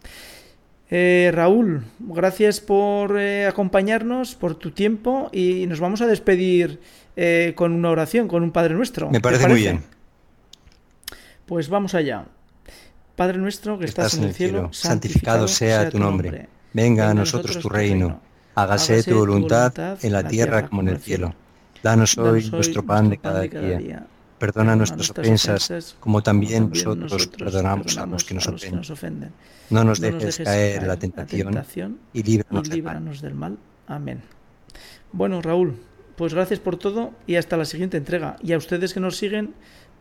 Eh, 0.95 1.31
Raúl, 1.33 1.83
gracias 1.99 2.59
por 2.59 3.19
eh, 3.19 3.47
acompañarnos, 3.47 4.35
por 4.35 4.53
tu 4.53 4.69
tiempo 4.69 5.29
y 5.31 5.65
nos 5.65 5.79
vamos 5.79 6.01
a 6.01 6.07
despedir 6.07 6.79
con 7.55 7.73
una 7.73 7.89
oración, 7.89 8.27
con 8.27 8.43
un 8.43 8.51
Padre 8.51 8.75
Nuestro. 8.75 9.09
Me 9.09 9.21
parece, 9.21 9.47
muy 9.47 9.59
bien. 9.59 9.83
Pues 11.45 11.69
vamos 11.69 11.95
allá. 11.95 12.25
Padre 13.15 13.37
nuestro 13.37 13.77
que 13.77 13.85
estás, 13.85 14.15
en 14.15 14.23
el 14.23 14.33
cielo, 14.33 14.69
santificado, 14.71 15.47
sea, 15.47 15.89
tu 15.89 15.99
nombre. 15.99 16.47
Venga, 16.73 17.11
a 17.11 17.13
nosotros, 17.13 17.59
tu 17.59 17.69
reino 17.69 18.19
hágase 18.55 19.03
tu 19.03 19.17
voluntad 19.17 19.97
en 20.03 20.13
la 20.13 20.27
tierra 20.27 20.67
como 20.67 20.81
en 20.81 20.89
el 20.89 20.99
cielo. 20.99 21.33
Danos 21.81 22.17
hoy 22.17 22.49
nuestro 22.49 22.83
pan 22.83 23.09
de 23.09 23.17
cada 23.17 23.41
día. 23.41 24.05
Perdona 24.39 24.75
nuestras 24.75 25.09
ofensas, 25.09 25.95
como 25.99 26.21
también 26.21 26.69
nosotros 26.69 27.27
perdonamos 27.27 27.97
a 27.97 28.05
los 28.05 28.23
que 28.23 28.33
nos 28.33 28.47
ofenden. 28.47 29.31
No 29.69 29.83
nos 29.83 29.99
dejes 29.99 30.37
caer 30.39 30.81
en 30.81 30.87
la 30.87 30.97
tentación 30.97 31.99
y 32.13 32.23
líbranos 32.23 33.21
del 33.21 33.33
mal. 33.33 33.57
Amén. 33.87 34.21
Bueno, 35.11 35.41
Raúl, 35.41 35.77
pues 36.15 36.33
gracias 36.33 36.59
por 36.59 36.77
todo 36.77 37.11
y 37.27 37.35
hasta 37.35 37.57
la 37.57 37.65
siguiente 37.65 37.97
entrega. 37.97 38.37
Y 38.41 38.53
a 38.53 38.57
ustedes 38.57 38.93
que 38.93 38.99
nos 38.99 39.17
siguen, 39.17 39.53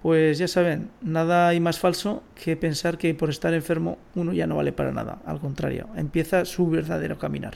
pues 0.02 0.38
ya 0.38 0.48
saben, 0.48 0.90
nada 1.00 1.48
hay 1.48 1.60
más 1.60 1.78
falso 1.78 2.22
que 2.34 2.56
pensar 2.56 2.98
que 2.98 3.14
por 3.14 3.30
estar 3.30 3.54
enfermo 3.54 3.98
uno 4.14 4.32
ya 4.32 4.46
no 4.46 4.56
vale 4.56 4.72
para 4.72 4.92
nada. 4.92 5.20
Al 5.26 5.38
contrario, 5.38 5.88
empieza 5.96 6.44
su 6.44 6.68
verdadero 6.68 7.18
caminar. 7.18 7.54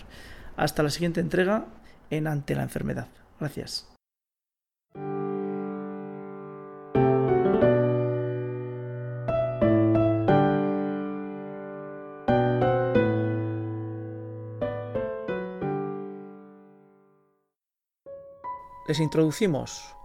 Hasta 0.57 0.83
la 0.83 0.91
siguiente 0.91 1.21
entrega 1.21 1.67
en 2.11 2.27
Ante 2.27 2.55
la 2.55 2.63
Enfermedad. 2.63 3.09
Gracias. 3.41 3.87
Les 18.87 19.01
introducimos 19.01 19.97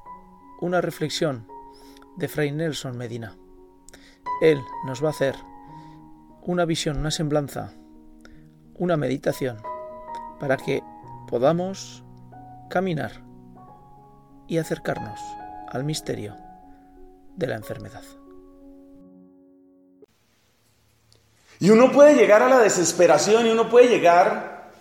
una 0.59 0.81
reflexión 0.81 1.47
de 2.15 2.27
Fray 2.27 2.51
Nelson 2.51 2.97
Medina. 2.97 3.37
Él 4.41 4.59
nos 4.85 5.03
va 5.03 5.09
a 5.09 5.11
hacer 5.11 5.35
una 6.41 6.65
visión, 6.65 6.97
una 6.97 7.11
semblanza, 7.11 7.73
una 8.73 8.97
meditación 8.97 9.61
para 10.39 10.57
que 10.57 10.81
podamos 11.27 12.03
caminar 12.71 13.23
y 14.47 14.57
acercarnos 14.57 15.19
al 15.69 15.83
misterio 15.83 16.35
de 17.35 17.45
la 17.45 17.57
enfermedad. 17.57 18.03
Y 21.59 21.69
uno 21.69 21.91
puede 21.91 22.15
llegar 22.15 22.41
a 22.41 22.49
la 22.49 22.57
desesperación 22.57 23.45
y 23.45 23.51
uno 23.51 23.69
puede 23.69 23.89
llegar 23.89 24.71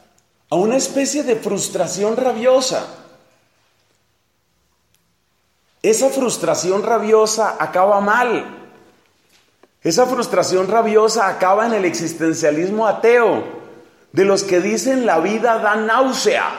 a 0.48 0.56
una 0.56 0.76
especie 0.76 1.22
de 1.22 1.36
frustración 1.36 2.16
rabiosa. 2.16 2.99
Esa 5.82 6.10
frustración 6.10 6.82
rabiosa 6.82 7.56
acaba 7.58 8.00
mal. 8.00 8.58
Esa 9.82 10.06
frustración 10.06 10.68
rabiosa 10.68 11.28
acaba 11.28 11.66
en 11.66 11.72
el 11.72 11.84
existencialismo 11.86 12.86
ateo 12.86 13.60
de 14.12 14.24
los 14.24 14.42
que 14.42 14.60
dicen 14.60 15.06
la 15.06 15.20
vida 15.20 15.58
da 15.58 15.76
náusea. 15.76 16.50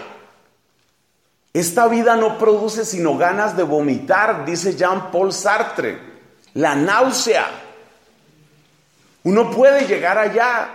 Esta 1.53 1.87
vida 1.87 2.15
no 2.15 2.37
produce 2.37 2.85
sino 2.85 3.17
ganas 3.17 3.57
de 3.57 3.63
vomitar, 3.63 4.45
dice 4.45 4.75
Jean-Paul 4.75 5.33
Sartre. 5.33 5.99
La 6.53 6.75
náusea. 6.75 7.45
Uno 9.23 9.51
puede 9.51 9.85
llegar 9.85 10.17
allá. 10.17 10.69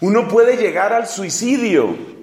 Uno 0.00 0.28
puede 0.28 0.56
llegar 0.56 0.92
al 0.92 1.06
suicidio. 1.06 2.13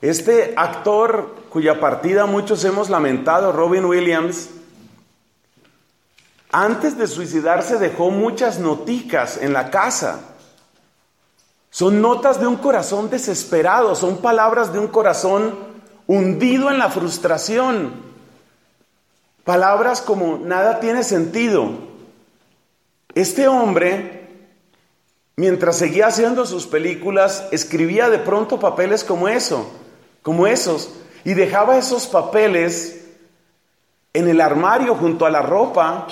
Este 0.00 0.54
actor 0.56 1.34
cuya 1.48 1.80
partida 1.80 2.26
muchos 2.26 2.64
hemos 2.64 2.90
lamentado, 2.90 3.52
Robin 3.52 3.84
Williams, 3.86 4.50
antes 6.52 6.96
de 6.96 7.06
suicidarse 7.06 7.78
dejó 7.78 8.10
muchas 8.10 8.58
noticas 8.58 9.38
en 9.38 9.52
la 9.52 9.70
casa. 9.70 10.20
Son 11.70 12.00
notas 12.00 12.40
de 12.40 12.46
un 12.46 12.56
corazón 12.56 13.10
desesperado, 13.10 13.94
son 13.94 14.18
palabras 14.18 14.72
de 14.72 14.78
un 14.78 14.88
corazón 14.88 15.54
hundido 16.06 16.70
en 16.70 16.78
la 16.78 16.88
frustración. 16.88 17.92
Palabras 19.44 20.00
como 20.00 20.38
nada 20.38 20.80
tiene 20.80 21.04
sentido. 21.04 21.70
Este 23.14 23.48
hombre, 23.48 24.28
mientras 25.36 25.78
seguía 25.78 26.06
haciendo 26.06 26.46
sus 26.46 26.66
películas, 26.66 27.46
escribía 27.50 28.08
de 28.08 28.18
pronto 28.18 28.58
papeles 28.58 29.04
como 29.04 29.28
eso, 29.28 29.70
como 30.26 30.48
esos, 30.48 30.90
y 31.22 31.34
dejaba 31.34 31.78
esos 31.78 32.08
papeles 32.08 33.06
en 34.12 34.26
el 34.26 34.40
armario 34.40 34.96
junto 34.96 35.24
a 35.24 35.30
la 35.30 35.40
ropa 35.40 36.08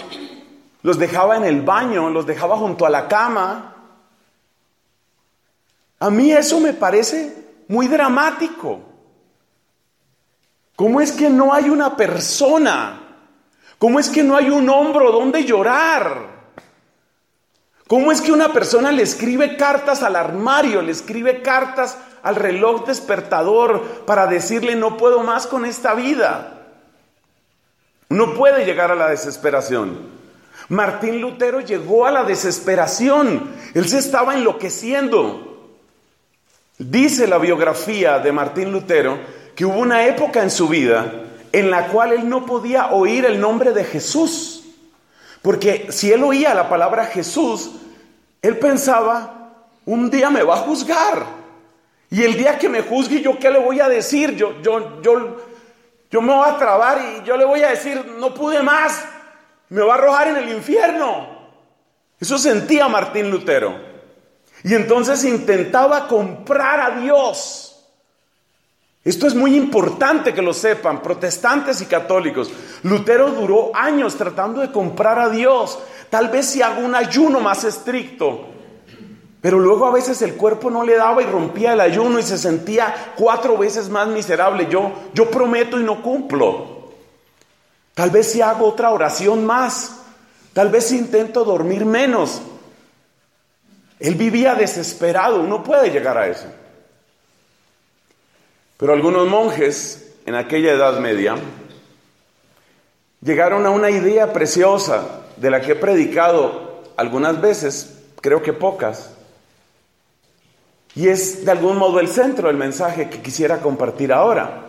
los 0.82 1.00
dejaba 1.00 1.36
en 1.36 1.42
el 1.42 1.62
baño, 1.62 2.08
los 2.10 2.24
dejaba 2.24 2.56
junto 2.56 2.86
a 2.86 2.90
la 2.90 3.08
cama. 3.08 3.74
A 5.98 6.10
mí 6.10 6.30
eso 6.30 6.60
me 6.60 6.74
parece 6.74 7.64
muy 7.66 7.88
dramático. 7.88 8.82
¿Cómo 10.76 11.00
es 11.00 11.10
que 11.10 11.28
no 11.28 11.52
hay 11.52 11.68
una 11.68 11.96
persona? 11.96 13.00
¿Cómo 13.78 13.98
es 13.98 14.08
que 14.10 14.22
no 14.22 14.36
hay 14.36 14.48
un 14.48 14.68
hombro 14.68 15.10
donde 15.10 15.44
llorar? 15.44 16.52
¿Cómo 17.88 18.12
es 18.12 18.20
que 18.20 18.30
una 18.30 18.52
persona 18.52 18.92
le 18.92 19.02
escribe 19.02 19.56
cartas 19.56 20.04
al 20.04 20.14
armario, 20.14 20.82
le 20.82 20.92
escribe 20.92 21.42
cartas 21.42 21.98
al 22.24 22.34
reloj 22.34 22.86
despertador 22.86 23.82
para 24.06 24.26
decirle 24.26 24.74
no 24.74 24.96
puedo 24.96 25.22
más 25.22 25.46
con 25.46 25.64
esta 25.64 25.94
vida? 25.94 26.62
No 28.08 28.34
puede 28.34 28.64
llegar 28.64 28.90
a 28.90 28.96
la 28.96 29.08
desesperación. 29.08 30.14
Martín 30.68 31.20
Lutero 31.20 31.60
llegó 31.60 32.06
a 32.06 32.10
la 32.10 32.24
desesperación. 32.24 33.52
Él 33.74 33.88
se 33.88 33.98
estaba 33.98 34.34
enloqueciendo. 34.34 35.76
Dice 36.78 37.26
la 37.26 37.38
biografía 37.38 38.18
de 38.18 38.32
Martín 38.32 38.72
Lutero 38.72 39.18
que 39.54 39.64
hubo 39.64 39.78
una 39.78 40.06
época 40.06 40.42
en 40.42 40.50
su 40.50 40.68
vida 40.68 41.12
en 41.52 41.70
la 41.70 41.86
cual 41.86 42.12
él 42.12 42.28
no 42.28 42.44
podía 42.46 42.92
oír 42.92 43.24
el 43.26 43.40
nombre 43.40 43.72
de 43.72 43.84
Jesús. 43.84 44.64
Porque 45.40 45.88
si 45.90 46.10
él 46.10 46.24
oía 46.24 46.54
la 46.54 46.68
palabra 46.68 47.04
Jesús, 47.04 47.70
él 48.42 48.58
pensaba, 48.58 49.52
un 49.84 50.10
día 50.10 50.30
me 50.30 50.42
va 50.42 50.54
a 50.54 50.62
juzgar. 50.62 51.43
Y 52.14 52.22
el 52.22 52.36
día 52.36 52.56
que 52.58 52.68
me 52.68 52.80
juzgue, 52.80 53.20
¿yo 53.20 53.38
qué 53.38 53.50
le 53.50 53.58
voy 53.58 53.80
a 53.80 53.88
decir? 53.88 54.36
Yo, 54.36 54.62
yo, 54.62 55.02
yo, 55.02 55.36
yo 56.10 56.22
me 56.22 56.32
voy 56.32 56.48
a 56.48 56.56
trabar 56.56 56.98
y 57.00 57.26
yo 57.26 57.36
le 57.36 57.44
voy 57.44 57.62
a 57.62 57.70
decir, 57.70 58.14
no 58.18 58.32
pude 58.32 58.62
más 58.62 59.04
me 59.74 59.82
va 59.82 59.94
a 59.94 59.98
arrojar 59.98 60.28
en 60.28 60.36
el 60.36 60.48
infierno. 60.50 61.26
Eso 62.20 62.38
sentía 62.38 62.86
Martín 62.86 63.28
Lutero. 63.28 63.74
Y 64.62 64.74
entonces 64.74 65.24
intentaba 65.24 66.06
comprar 66.06 66.80
a 66.80 67.00
Dios. 67.00 67.70
Esto 69.02 69.26
es 69.26 69.34
muy 69.34 69.56
importante 69.56 70.32
que 70.32 70.40
lo 70.40 70.54
sepan, 70.54 71.02
protestantes 71.02 71.80
y 71.82 71.86
católicos. 71.86 72.50
Lutero 72.84 73.30
duró 73.32 73.72
años 73.74 74.14
tratando 74.16 74.60
de 74.60 74.70
comprar 74.70 75.18
a 75.18 75.28
Dios. 75.28 75.78
Tal 76.08 76.28
vez 76.28 76.46
si 76.46 76.62
hago 76.62 76.80
un 76.80 76.94
ayuno 76.94 77.40
más 77.40 77.64
estricto. 77.64 78.53
Pero 79.44 79.60
luego 79.60 79.86
a 79.86 79.90
veces 79.90 80.22
el 80.22 80.36
cuerpo 80.36 80.70
no 80.70 80.84
le 80.84 80.96
daba 80.96 81.22
y 81.22 81.26
rompía 81.26 81.74
el 81.74 81.80
ayuno 81.82 82.18
y 82.18 82.22
se 82.22 82.38
sentía 82.38 83.12
cuatro 83.14 83.58
veces 83.58 83.90
más 83.90 84.08
miserable. 84.08 84.68
Yo, 84.70 84.90
yo 85.12 85.30
prometo 85.30 85.78
y 85.78 85.82
no 85.82 86.00
cumplo. 86.00 86.92
Tal 87.92 88.08
vez 88.08 88.32
si 88.32 88.40
hago 88.40 88.66
otra 88.66 88.90
oración 88.90 89.44
más. 89.44 89.96
Tal 90.54 90.70
vez 90.70 90.86
si 90.86 90.96
intento 90.96 91.44
dormir 91.44 91.84
menos. 91.84 92.40
Él 94.00 94.14
vivía 94.14 94.54
desesperado. 94.54 95.40
Uno 95.40 95.62
puede 95.62 95.90
llegar 95.90 96.16
a 96.16 96.26
eso. 96.26 96.46
Pero 98.78 98.94
algunos 98.94 99.28
monjes 99.28 100.14
en 100.24 100.36
aquella 100.36 100.72
Edad 100.72 101.00
Media 101.00 101.36
llegaron 103.20 103.66
a 103.66 103.70
una 103.70 103.90
idea 103.90 104.32
preciosa 104.32 105.20
de 105.36 105.50
la 105.50 105.60
que 105.60 105.72
he 105.72 105.76
predicado 105.76 106.82
algunas 106.96 107.38
veces, 107.42 108.04
creo 108.22 108.40
que 108.40 108.54
pocas, 108.54 109.13
y 110.94 111.08
es 111.08 111.44
de 111.44 111.50
algún 111.50 111.76
modo 111.76 111.98
el 112.00 112.08
centro 112.08 112.48
del 112.48 112.56
mensaje 112.56 113.10
que 113.10 113.20
quisiera 113.20 113.60
compartir 113.60 114.12
ahora. 114.12 114.62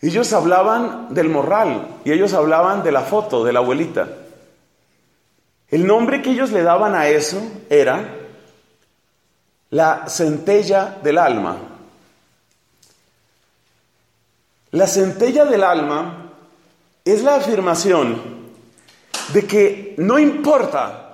Ellos 0.00 0.32
hablaban 0.32 1.12
del 1.12 1.28
morral 1.28 2.00
y 2.04 2.12
ellos 2.12 2.32
hablaban 2.32 2.84
de 2.84 2.92
la 2.92 3.02
foto 3.02 3.44
de 3.44 3.52
la 3.52 3.58
abuelita. 3.58 4.08
El 5.68 5.86
nombre 5.86 6.22
que 6.22 6.30
ellos 6.30 6.52
le 6.52 6.62
daban 6.62 6.94
a 6.94 7.08
eso 7.08 7.42
era 7.68 8.14
la 9.70 10.08
centella 10.08 10.96
del 11.02 11.18
alma. 11.18 11.56
La 14.70 14.86
centella 14.86 15.44
del 15.44 15.64
alma 15.64 16.30
es 17.04 17.22
la 17.22 17.36
afirmación 17.36 18.38
de 19.32 19.46
que 19.46 19.94
no 19.98 20.18
importa 20.18 21.07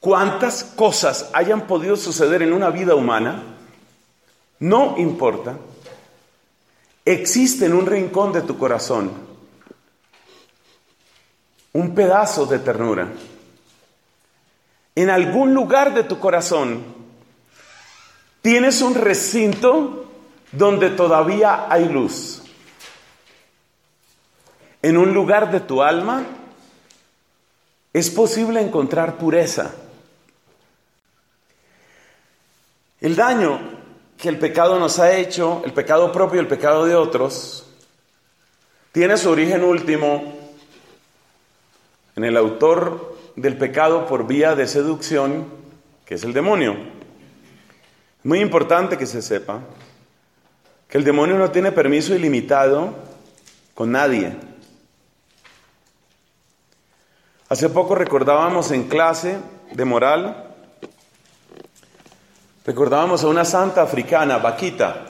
cuántas 0.00 0.64
cosas 0.64 1.30
hayan 1.32 1.66
podido 1.66 1.96
suceder 1.96 2.42
en 2.42 2.52
una 2.52 2.70
vida 2.70 2.94
humana, 2.94 3.42
no 4.58 4.96
importa, 4.98 5.56
existe 7.04 7.66
en 7.66 7.74
un 7.74 7.86
rincón 7.86 8.32
de 8.32 8.42
tu 8.42 8.56
corazón 8.58 9.10
un 11.72 11.94
pedazo 11.94 12.46
de 12.46 12.58
ternura. 12.58 13.08
En 14.94 15.10
algún 15.10 15.52
lugar 15.52 15.92
de 15.92 16.04
tu 16.04 16.18
corazón 16.18 16.82
tienes 18.40 18.80
un 18.80 18.94
recinto 18.94 20.10
donde 20.52 20.88
todavía 20.88 21.66
hay 21.68 21.86
luz 21.86 22.42
en 24.86 24.96
un 24.96 25.12
lugar 25.12 25.50
de 25.50 25.58
tu 25.58 25.82
alma, 25.82 26.24
es 27.92 28.08
posible 28.08 28.60
encontrar 28.60 29.16
pureza. 29.16 29.74
El 33.00 33.14
daño 33.16 33.60
que 34.16 34.28
el 34.28 34.38
pecado 34.38 34.78
nos 34.78 34.98
ha 34.98 35.16
hecho, 35.16 35.62
el 35.64 35.72
pecado 35.72 36.10
propio 36.12 36.40
y 36.40 36.44
el 36.44 36.48
pecado 36.48 36.86
de 36.86 36.94
otros, 36.94 37.66
tiene 38.92 39.18
su 39.18 39.30
origen 39.30 39.62
último 39.62 40.34
en 42.16 42.24
el 42.24 42.36
autor 42.36 43.16
del 43.36 43.58
pecado 43.58 44.06
por 44.06 44.26
vía 44.26 44.54
de 44.54 44.66
seducción, 44.66 45.46
que 46.06 46.14
es 46.14 46.24
el 46.24 46.32
demonio. 46.32 46.76
Muy 48.22 48.40
importante 48.40 48.96
que 48.96 49.06
se 49.06 49.20
sepa 49.20 49.60
que 50.88 50.96
el 50.96 51.04
demonio 51.04 51.36
no 51.36 51.50
tiene 51.50 51.72
permiso 51.72 52.14
ilimitado 52.14 52.94
con 53.74 53.92
nadie. 53.92 54.34
Hace 57.48 57.68
poco 57.68 57.94
recordábamos 57.94 58.70
en 58.70 58.88
clase 58.88 59.38
de 59.72 59.84
moral, 59.84 60.45
recordábamos 62.66 63.22
a 63.22 63.28
una 63.28 63.44
santa 63.44 63.82
africana, 63.82 64.38
Vaquita, 64.38 65.06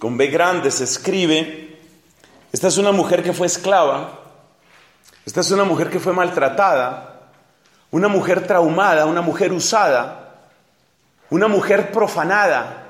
con 0.00 0.16
B 0.16 0.26
grande 0.26 0.72
se 0.72 0.82
escribe, 0.82 1.78
esta 2.52 2.68
es 2.68 2.76
una 2.76 2.90
mujer 2.90 3.22
que 3.22 3.32
fue 3.32 3.46
esclava, 3.46 4.18
esta 5.24 5.40
es 5.40 5.50
una 5.52 5.62
mujer 5.62 5.90
que 5.90 6.00
fue 6.00 6.12
maltratada, 6.12 7.30
una 7.92 8.08
mujer 8.08 8.46
traumada, 8.48 9.06
una 9.06 9.22
mujer 9.22 9.52
usada, 9.52 10.34
una 11.30 11.46
mujer 11.46 11.92
profanada, 11.92 12.84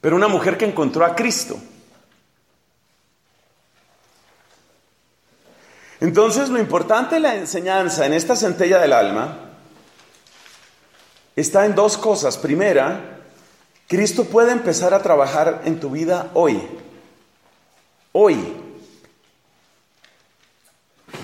pero 0.00 0.16
una 0.16 0.28
mujer 0.28 0.58
que 0.58 0.64
encontró 0.64 1.04
a 1.04 1.14
Cristo. 1.14 1.56
Entonces, 6.00 6.48
lo 6.48 6.58
importante 6.58 7.14
de 7.14 7.20
la 7.20 7.36
enseñanza 7.36 8.04
en 8.04 8.14
esta 8.14 8.34
centella 8.34 8.80
del 8.80 8.92
alma 8.92 9.51
está 11.36 11.66
en 11.66 11.74
dos 11.74 11.96
cosas. 11.96 12.36
Primera, 12.36 13.20
Cristo 13.88 14.24
puede 14.24 14.52
empezar 14.52 14.94
a 14.94 15.02
trabajar 15.02 15.62
en 15.64 15.80
tu 15.80 15.90
vida 15.90 16.30
hoy. 16.34 16.60
Hoy. 18.12 18.56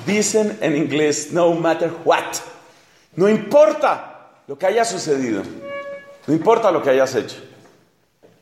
Dicen 0.06 0.58
en 0.60 0.76
inglés, 0.76 1.28
no 1.32 1.52
matter 1.54 1.92
what. 2.04 2.36
No 3.16 3.28
importa 3.28 4.30
lo 4.46 4.58
que 4.58 4.66
haya 4.66 4.84
sucedido. 4.84 5.42
No 6.26 6.34
importa 6.34 6.70
lo 6.70 6.82
que 6.82 6.90
hayas 6.90 7.14
hecho. 7.14 7.36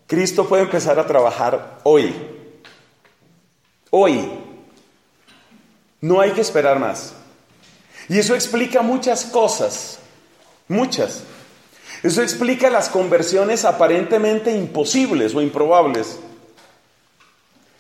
Cristo 0.07 0.49
puede 0.49 0.63
empezar 0.63 0.99
a 0.99 1.07
trabajar 1.07 1.81
hoy. 1.83 2.15
Hoy. 3.91 4.29
No 6.01 6.21
hay 6.21 6.33
que 6.33 6.41
esperar 6.41 6.79
más. 6.79 7.15
Y 8.09 8.19
eso 8.19 8.35
explica 8.35 8.83
muchas 8.83 9.25
cosas, 9.25 9.99
muchas. 10.69 11.23
Eso 12.03 12.23
explica 12.23 12.71
las 12.71 12.89
conversiones 12.89 13.65
aparentemente 13.65 14.53
imposibles 14.53 15.35
o 15.35 15.43
improbables, 15.43 16.19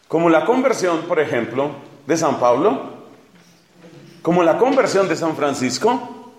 como 0.08 0.30
la 0.30 0.44
conversión, 0.44 1.02
por 1.02 1.20
ejemplo, 1.20 1.72
de 2.06 2.16
San 2.16 2.38
Pablo, 2.38 2.94
como 4.22 4.42
la 4.42 4.58
conversión 4.58 5.08
de 5.08 5.16
San 5.16 5.36
Francisco, 5.36 6.32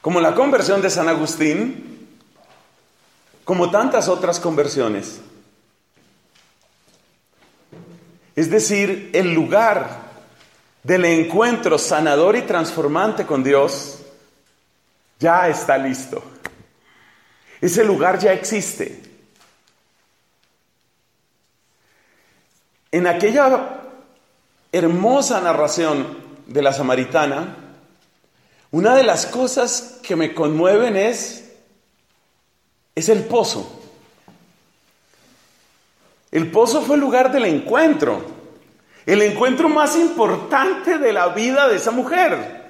como 0.00 0.20
la 0.20 0.34
conversión 0.34 0.82
de 0.82 0.90
San 0.90 1.08
Agustín, 1.08 2.08
como 3.44 3.70
tantas 3.70 4.08
otras 4.08 4.38
conversiones. 4.38 5.20
Es 8.34 8.50
decir, 8.50 9.10
el 9.12 9.34
lugar 9.34 10.02
del 10.82 11.04
encuentro 11.04 11.78
sanador 11.78 12.36
y 12.36 12.42
transformante 12.42 13.26
con 13.26 13.44
Dios 13.44 13.98
ya 15.18 15.48
está 15.48 15.78
listo. 15.78 16.22
Ese 17.62 17.84
lugar 17.84 18.18
ya 18.18 18.32
existe. 18.32 19.00
En 22.90 23.06
aquella 23.06 23.82
hermosa 24.72 25.40
narración 25.40 26.18
de 26.48 26.60
la 26.60 26.72
samaritana, 26.72 27.56
una 28.72 28.96
de 28.96 29.04
las 29.04 29.26
cosas 29.26 30.00
que 30.02 30.16
me 30.16 30.34
conmueven 30.34 30.96
es, 30.96 31.52
es 32.96 33.08
el 33.08 33.24
pozo. 33.26 33.80
El 36.32 36.50
pozo 36.50 36.82
fue 36.82 36.96
el 36.96 37.00
lugar 37.00 37.30
del 37.30 37.44
encuentro. 37.44 38.24
El 39.06 39.22
encuentro 39.22 39.68
más 39.68 39.94
importante 39.94 40.98
de 40.98 41.12
la 41.12 41.28
vida 41.28 41.68
de 41.68 41.76
esa 41.76 41.92
mujer. 41.92 42.60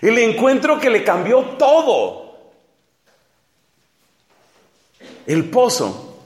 El 0.00 0.18
encuentro 0.18 0.78
que 0.78 0.88
le 0.88 1.02
cambió 1.02 1.40
todo. 1.58 2.19
El 5.26 5.50
pozo. 5.50 6.18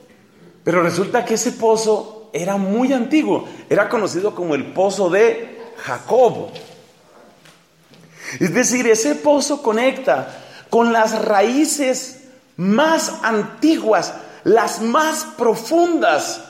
Pero 0.63 0.83
resulta 0.83 1.25
que 1.25 1.35
ese 1.35 1.53
pozo 1.53 2.31
era 2.33 2.57
muy 2.57 2.93
antiguo. 2.93 3.49
Era 3.69 3.89
conocido 3.89 4.35
como 4.35 4.55
el 4.55 4.73
pozo 4.73 5.11
de 5.11 5.61
Jacob. 5.79 6.49
Es 8.41 8.53
decir, 8.53 8.87
ese 8.87 9.15
pozo 9.15 9.63
conecta 9.63 10.41
con 10.71 10.93
las 10.93 11.25
raíces 11.25 12.25
más 12.57 13.21
antiguas, 13.23 14.15
las 14.45 14.81
más 14.81 15.25
profundas 15.37 16.45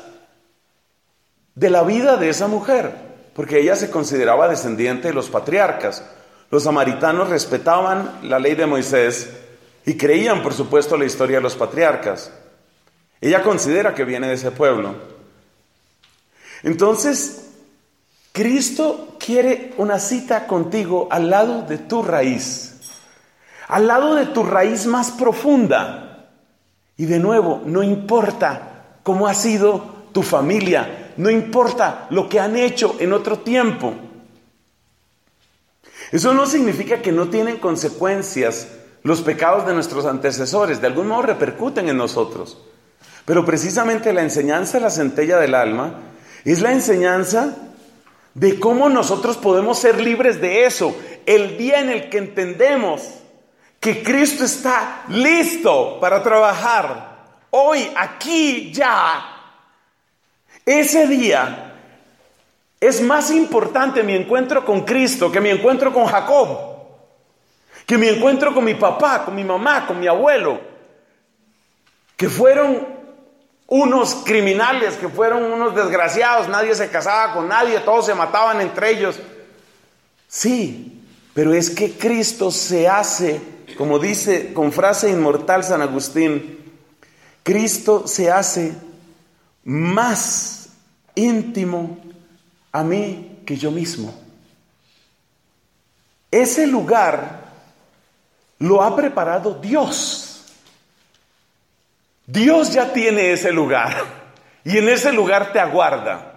de 1.55 1.71
la 1.71 1.83
vida 1.83 2.17
de 2.17 2.31
esa 2.31 2.49
mujer, 2.49 2.93
porque 3.35 3.61
ella 3.61 3.77
se 3.77 3.91
consideraba 3.91 4.49
descendiente 4.49 5.09
de 5.09 5.15
los 5.15 5.29
patriarcas. 5.29 6.05
Los 6.51 6.65
samaritanos 6.65 7.29
respetaban 7.29 8.21
la 8.23 8.39
ley 8.39 8.55
de 8.55 8.67
Moisés 8.67 9.29
y 9.87 9.95
creían, 9.97 10.43
por 10.43 10.55
supuesto, 10.55 10.97
la 10.97 11.05
historia 11.05 11.37
de 11.37 11.43
los 11.43 11.57
patriarcas. 11.57 12.33
Ella 13.21 13.43
considera 13.43 13.95
que 13.95 14.05
viene 14.05 14.29
de 14.29 14.35
ese 14.35 14.51
pueblo. 14.51 14.95
Entonces, 16.63 17.51
Cristo 18.33 19.17
quiere 19.19 19.75
una 19.77 19.99
cita 19.99 20.47
contigo 20.47 21.09
al 21.11 21.31
lado 21.31 21.63
de 21.63 21.79
tu 21.79 22.03
raíz, 22.03 22.81
al 23.69 23.87
lado 23.87 24.15
de 24.15 24.27
tu 24.27 24.43
raíz 24.43 24.87
más 24.87 25.11
profunda. 25.13 26.31
Y 26.97 27.07
de 27.07 27.19
nuevo, 27.19 27.63
no 27.65 27.83
importa 27.83 28.99
cómo 29.03 29.27
ha 29.27 29.35
sido 29.35 30.05
tu 30.13 30.23
familia, 30.23 31.13
no 31.17 31.31
importa 31.31 32.07
lo 32.11 32.29
que 32.29 32.41
han 32.41 32.57
hecho 32.57 32.97
en 32.99 33.13
otro 33.13 33.41
tiempo. 33.41 33.95
Eso 36.11 36.33
no 36.33 36.47
significa 36.47 37.03
que 37.03 37.13
no 37.13 37.29
tienen 37.29 37.59
consecuencias 37.59 38.69
los 39.05 39.21
pecados 39.21 39.67
de 39.67 39.75
nuestros 39.75 40.07
antecesores, 40.07 40.81
de 40.81 40.87
algún 40.89 41.07
modo 41.07 41.23
repercuten 41.23 41.89
en 41.89 41.97
nosotros. 41.99 42.59
Pero 43.25 43.45
precisamente 43.45 44.13
la 44.13 44.23
enseñanza 44.23 44.79
de 44.79 44.85
la 44.85 44.91
centella 44.91 45.39
del 45.39 45.55
alma 45.55 46.01
Es 46.45 46.61
la 46.61 46.73
enseñanza 46.73 47.57
de 48.35 48.59
cómo 48.61 48.89
nosotros 48.89 49.39
podemos 49.39 49.79
ser 49.79 50.01
libres 50.01 50.41
de 50.41 50.67
eso. 50.67 50.95
El 51.25 51.57
día 51.57 51.81
en 51.81 51.89
el 51.89 52.11
que 52.11 52.19
entendemos 52.19 53.03
que 53.81 54.03
Cristo 54.03 54.45
está 54.45 55.05
listo 55.09 55.99
para 56.01 56.23
trabajar. 56.23 57.39
Hoy, 57.51 57.91
aquí, 57.97 58.73
ya. 58.73 59.25
Ese 60.67 61.07
día 61.07 61.75
es 62.81 63.01
más 63.01 63.31
importante 63.31 64.03
mi 64.03 64.15
encuentro 64.15 64.65
con 64.65 64.83
Cristo 64.83 65.31
que 65.31 65.41
mi 65.41 65.51
encuentro 65.51 65.93
con 65.93 66.05
Jacob, 66.07 66.74
que 67.87 67.99
mi 67.99 68.09
encuentro 68.09 68.55
con 68.55 68.65
mi 68.65 68.75
papá, 68.75 69.25
con 69.25 69.35
mi 69.35 69.45
mamá, 69.45 69.87
con 69.87 70.01
mi 70.01 70.07
abuelo, 70.07 70.61
que 72.17 72.29
fueron 72.29 72.87
unos 73.67 74.15
criminales, 74.25 74.95
que 74.95 75.09
fueron 75.09 75.43
unos 75.45 75.75
desgraciados, 75.75 76.49
nadie 76.49 76.75
se 76.75 76.91
casaba 76.91 77.35
con 77.35 77.49
nadie, 77.49 77.81
todos 77.81 78.07
se 78.07 78.15
mataban 78.15 78.61
entre 78.61 78.91
ellos. 78.91 79.19
Sí, 80.29 81.03
pero 81.35 81.53
es 81.53 81.71
que 81.71 81.93
Cristo 81.93 82.51
se 82.51 82.89
hace, 82.89 83.41
como 83.77 83.99
dice 83.99 84.53
con 84.53 84.73
frase 84.73 85.11
inmortal 85.11 85.65
San 85.65 85.83
Agustín, 85.83 86.61
Cristo 87.43 88.07
se 88.07 88.31
hace 88.31 88.75
más 89.65 90.71
íntimo 91.15 91.99
a 92.73 92.83
mí 92.83 93.43
que 93.45 93.57
yo 93.57 93.71
mismo. 93.71 94.15
Ese 96.31 96.67
lugar 96.67 97.44
lo 98.59 98.83
ha 98.83 98.95
preparado 98.95 99.55
Dios. 99.55 100.45
Dios 102.27 102.73
ya 102.73 102.93
tiene 102.93 103.33
ese 103.33 103.53
lugar 103.53 103.95
y 104.65 104.79
en 104.79 104.89
ese 104.89 105.13
lugar 105.13 105.53
te 105.53 105.61
aguarda. 105.61 106.33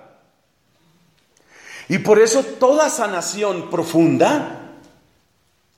Y 1.89 1.99
por 1.99 2.19
eso 2.19 2.43
toda 2.43 2.89
sanación 2.89 3.69
profunda, 3.69 4.73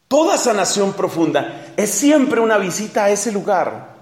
toda 0.07 0.37
sanación 0.37 0.93
profunda 0.93 1.67
es 1.77 1.91
siempre 1.91 2.39
una 2.39 2.57
visita 2.57 3.05
a 3.05 3.09
ese 3.11 3.31
lugar. 3.31 3.97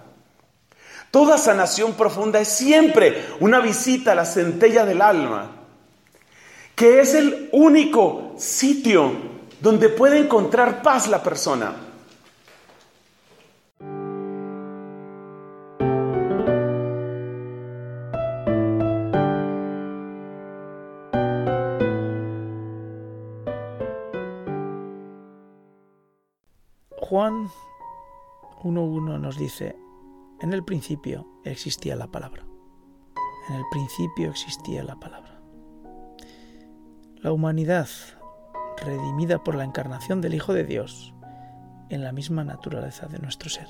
Toda 1.12 1.38
sanación 1.38 1.94
profunda 1.94 2.40
es 2.40 2.48
siempre 2.48 3.26
una 3.40 3.60
visita 3.60 4.14
a 4.14 4.16
la 4.16 4.26
centella 4.26 4.86
del 4.86 5.02
alma 5.02 5.58
que 6.78 7.00
es 7.00 7.16
el 7.16 7.50
único 7.54 8.36
sitio 8.38 9.12
donde 9.60 9.90
puede 9.90 10.20
encontrar 10.20 10.84
paz 10.84 11.08
la 11.08 11.24
persona. 11.24 11.74
Juan 27.28 27.50
1.1 28.64 29.20
nos 29.20 29.38
dice, 29.38 29.76
en 30.40 30.54
el 30.54 30.64
principio 30.64 31.28
existía 31.44 31.96
la 31.98 32.08
palabra. 32.08 32.46
En 33.50 33.56
el 33.56 33.64
principio 33.70 34.30
existía 34.30 34.82
la 34.84 34.96
palabra. 34.96 35.42
La 37.18 37.34
humanidad, 37.34 37.90
redimida 38.78 39.44
por 39.44 39.56
la 39.56 39.66
encarnación 39.66 40.22
del 40.22 40.36
Hijo 40.36 40.54
de 40.54 40.64
Dios, 40.64 41.14
en 41.90 42.02
la 42.02 42.14
misma 42.14 42.46
naturaleza 42.46 43.08
de 43.08 43.20
nuestro 43.20 43.50
ser. 43.50 43.68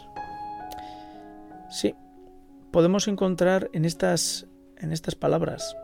Sí, 1.72 1.96
podemos 2.72 3.08
encontrar 3.08 3.72
en 3.74 3.86
estas, 3.86 4.48
en 4.78 4.92
estas 4.92 5.16
palabras 5.16 5.76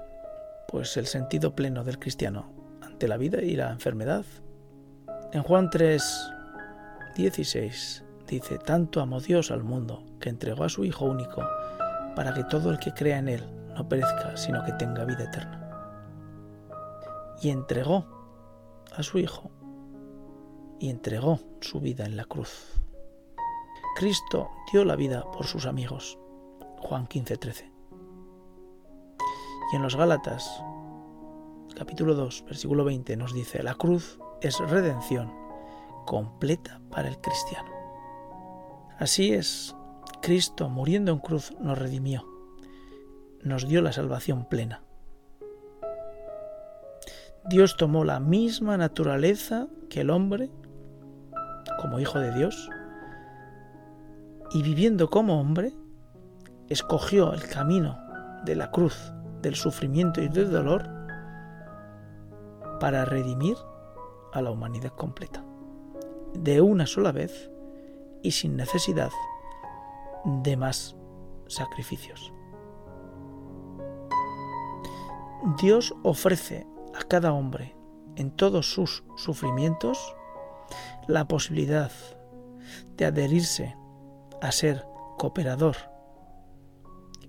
pues 0.67 0.95
el 0.97 1.07
sentido 1.07 1.55
pleno 1.55 1.83
del 1.83 1.97
cristiano 1.97 2.51
ante 2.81 3.07
la 3.07 3.17
vida 3.17 3.41
y 3.41 3.55
la 3.55 3.71
enfermedad. 3.71 4.25
En 5.31 5.41
Juan 5.41 5.69
3, 5.71 6.32
16 7.15 8.03
dice, 8.27 8.57
tanto 8.57 9.01
amó 9.01 9.19
Dios 9.19 9.51
al 9.51 9.63
mundo 9.63 10.03
que 10.19 10.29
entregó 10.29 10.63
a 10.63 10.69
su 10.69 10.83
Hijo 10.85 11.05
único 11.05 11.43
para 12.15 12.33
que 12.33 12.43
todo 12.43 12.71
el 12.71 12.79
que 12.79 12.93
crea 12.93 13.19
en 13.19 13.29
Él 13.29 13.43
no 13.75 13.87
perezca, 13.87 14.37
sino 14.37 14.63
que 14.63 14.71
tenga 14.73 15.05
vida 15.05 15.23
eterna 15.23 15.63
y 17.43 17.49
entregó 17.49 18.05
a 18.95 19.03
su 19.03 19.19
Hijo 19.19 19.51
y 20.79 20.89
entregó 20.89 21.39
su 21.61 21.79
vida 21.79 22.05
en 22.05 22.15
la 22.15 22.25
cruz. 22.25 22.81
Cristo 23.95 24.49
dio 24.71 24.83
la 24.85 24.95
vida 24.95 25.23
por 25.31 25.45
sus 25.45 25.65
amigos. 25.65 26.17
Juan 26.79 27.07
15:13. 27.07 27.71
Y 29.71 29.75
en 29.75 29.81
los 29.81 29.95
Gálatas, 29.95 30.63
capítulo 31.75 32.15
2, 32.15 32.45
versículo 32.45 32.83
20, 32.83 33.15
nos 33.17 33.33
dice, 33.33 33.63
la 33.63 33.75
cruz 33.75 34.19
es 34.41 34.59
redención 34.59 35.42
completa 36.05 36.81
para 36.89 37.09
el 37.09 37.17
cristiano. 37.19 37.69
Así 38.97 39.33
es, 39.33 39.75
Cristo 40.21 40.69
muriendo 40.69 41.11
en 41.11 41.19
cruz 41.19 41.53
nos 41.59 41.77
redimió, 41.77 42.25
nos 43.41 43.67
dio 43.67 43.81
la 43.81 43.91
salvación 43.91 44.45
plena. 44.45 44.83
Dios 47.49 47.75
tomó 47.75 48.05
la 48.05 48.19
misma 48.19 48.77
naturaleza 48.77 49.67
que 49.89 50.01
el 50.01 50.09
hombre 50.09 50.49
como 51.79 51.99
hijo 51.99 52.19
de 52.19 52.31
Dios 52.31 52.69
y 54.53 54.61
viviendo 54.61 55.09
como 55.09 55.39
hombre, 55.39 55.73
escogió 56.69 57.33
el 57.33 57.43
camino 57.47 57.97
de 58.45 58.55
la 58.55 58.71
cruz, 58.71 59.11
del 59.41 59.55
sufrimiento 59.55 60.21
y 60.21 60.29
del 60.29 60.51
dolor 60.51 60.89
para 62.79 63.03
redimir 63.05 63.57
a 64.31 64.41
la 64.41 64.51
humanidad 64.51 64.91
completa, 64.91 65.43
de 66.33 66.61
una 66.61 66.85
sola 66.87 67.11
vez 67.11 67.51
y 68.21 68.31
sin 68.31 68.55
necesidad 68.55 69.11
de 70.25 70.57
más 70.57 70.95
sacrificios. 71.47 72.33
Dios 75.61 75.93
ofrece 76.03 76.65
a 76.95 77.03
cada 77.03 77.33
hombre 77.33 77.75
en 78.15 78.31
todos 78.31 78.71
sus 78.73 79.03
sufrimientos 79.17 80.15
la 81.07 81.27
posibilidad 81.27 81.91
de 82.95 83.05
adherirse 83.05 83.75
a 84.41 84.51
ser 84.51 84.85
cooperador 85.17 85.75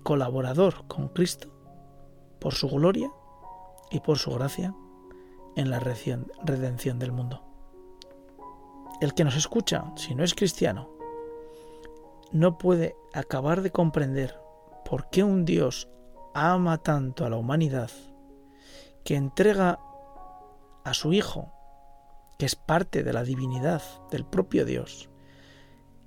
colaborador 0.05 0.85
con 0.87 1.07
Cristo 1.09 1.49
por 2.39 2.53
su 2.53 2.69
gloria 2.69 3.11
y 3.89 4.01
por 4.01 4.19
su 4.19 4.29
gracia 4.31 4.75
en 5.55 5.71
la 5.71 5.79
redención 5.79 6.99
del 6.99 7.11
mundo. 7.11 7.44
El 9.01 9.13
que 9.13 9.23
nos 9.23 9.35
escucha, 9.35 9.91
si 9.95 10.15
no 10.15 10.23
es 10.23 10.33
cristiano, 10.33 10.89
no 12.31 12.57
puede 12.57 12.95
acabar 13.13 13.61
de 13.61 13.71
comprender 13.71 14.39
por 14.85 15.09
qué 15.09 15.23
un 15.23 15.45
Dios 15.45 15.89
ama 16.33 16.77
tanto 16.77 17.25
a 17.25 17.29
la 17.29 17.37
humanidad 17.37 17.89
que 19.03 19.15
entrega 19.15 19.79
a 20.83 20.93
su 20.93 21.13
Hijo, 21.13 21.51
que 22.37 22.45
es 22.45 22.55
parte 22.55 23.03
de 23.03 23.13
la 23.13 23.23
divinidad 23.23 23.81
del 24.11 24.25
propio 24.25 24.65
Dios, 24.65 25.09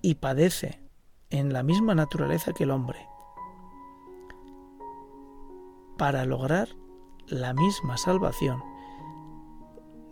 y 0.01 0.17
padece 0.17 0.83
en 1.31 1.53
la 1.53 1.63
misma 1.63 1.95
naturaleza 1.95 2.53
que 2.53 2.65
el 2.65 2.71
hombre, 2.71 3.07
para 5.99 6.25
lograr 6.25 6.69
la 7.27 7.53
misma 7.53 7.99
salvación 7.99 8.63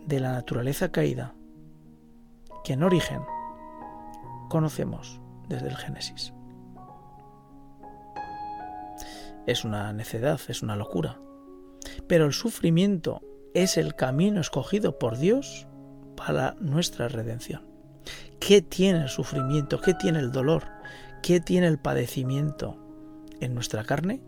de 0.05 0.19
la 0.19 0.31
naturaleza 0.33 0.91
caída 0.91 1.36
que 2.67 2.73
en 2.73 2.83
origen 2.83 3.21
conocemos 4.49 5.21
desde 5.47 5.69
el 5.69 5.77
Génesis. 5.77 6.33
Es 9.45 9.63
una 9.63 9.93
necedad, 9.93 10.41
es 10.49 10.61
una 10.61 10.75
locura. 10.75 11.17
Pero 12.09 12.25
el 12.25 12.33
sufrimiento 12.33 13.21
es 13.53 13.77
el 13.77 13.95
camino 13.95 14.41
escogido 14.41 14.99
por 14.99 15.17
Dios 15.17 15.65
para 16.17 16.55
nuestra 16.59 17.07
redención. 17.07 17.65
¿Qué 18.41 18.61
tiene 18.61 19.03
el 19.03 19.09
sufrimiento? 19.09 19.79
¿Qué 19.79 19.93
tiene 19.93 20.19
el 20.19 20.33
dolor? 20.33 20.65
¿Qué 21.23 21.39
tiene 21.39 21.67
el 21.67 21.79
padecimiento 21.79 22.77
en 23.39 23.53
nuestra 23.53 23.85
carne? 23.85 24.21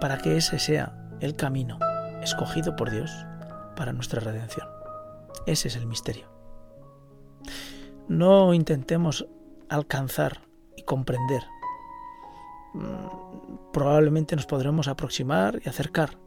Para 0.00 0.18
que 0.18 0.36
ese 0.36 0.60
sea 0.60 1.08
el 1.18 1.34
camino 1.34 1.80
escogido 2.22 2.76
por 2.76 2.92
Dios 2.92 3.10
para 3.74 3.92
nuestra 3.92 4.20
redención. 4.20 4.68
Ese 5.44 5.66
es 5.66 5.74
el 5.74 5.86
misterio. 5.86 6.41
No 8.08 8.54
intentemos 8.54 9.26
alcanzar 9.68 10.42
y 10.76 10.82
comprender 10.82 11.42
Mm, 12.74 13.70
probablemente 13.72 14.34
nos 14.34 14.46
podremos 14.46 14.88
aproximar 14.88 15.60
y 15.64 15.68
acercar, 15.68 16.18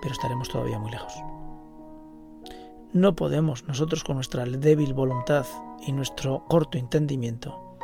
pero 0.00 0.14
estaremos 0.14 0.48
todavía 0.48 0.78
muy 0.78 0.92
lejos. 0.92 1.12
No 2.92 3.14
podemos 3.14 3.64
nosotros 3.64 4.04
con 4.04 4.16
nuestra 4.16 4.44
débil 4.44 4.94
voluntad 4.94 5.46
y 5.80 5.92
nuestro 5.92 6.44
corto 6.48 6.78
entendimiento 6.78 7.78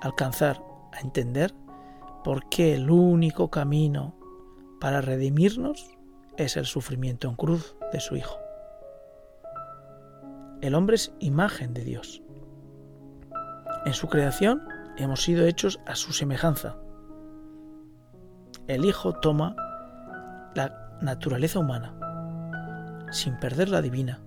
alcanzar 0.00 0.62
a 0.92 1.00
entender 1.00 1.54
por 2.24 2.48
qué 2.48 2.74
el 2.74 2.90
único 2.90 3.50
camino 3.50 4.14
para 4.80 5.00
redimirnos 5.00 5.96
es 6.36 6.56
el 6.56 6.66
sufrimiento 6.66 7.28
en 7.28 7.36
cruz 7.36 7.76
de 7.92 8.00
su 8.00 8.16
Hijo. 8.16 8.36
El 10.62 10.76
hombre 10.76 10.94
es 10.94 11.12
imagen 11.18 11.74
de 11.74 11.82
Dios. 11.82 12.22
En 13.84 13.94
su 13.94 14.06
creación 14.06 14.62
hemos 14.96 15.20
sido 15.20 15.44
hechos 15.44 15.80
a 15.86 15.96
su 15.96 16.12
semejanza. 16.12 16.76
El 18.68 18.84
Hijo 18.84 19.12
toma 19.14 19.56
la 20.54 20.98
naturaleza 21.02 21.58
humana 21.58 21.98
sin 23.10 23.40
perder 23.40 23.70
la 23.70 23.82
divina 23.82 24.22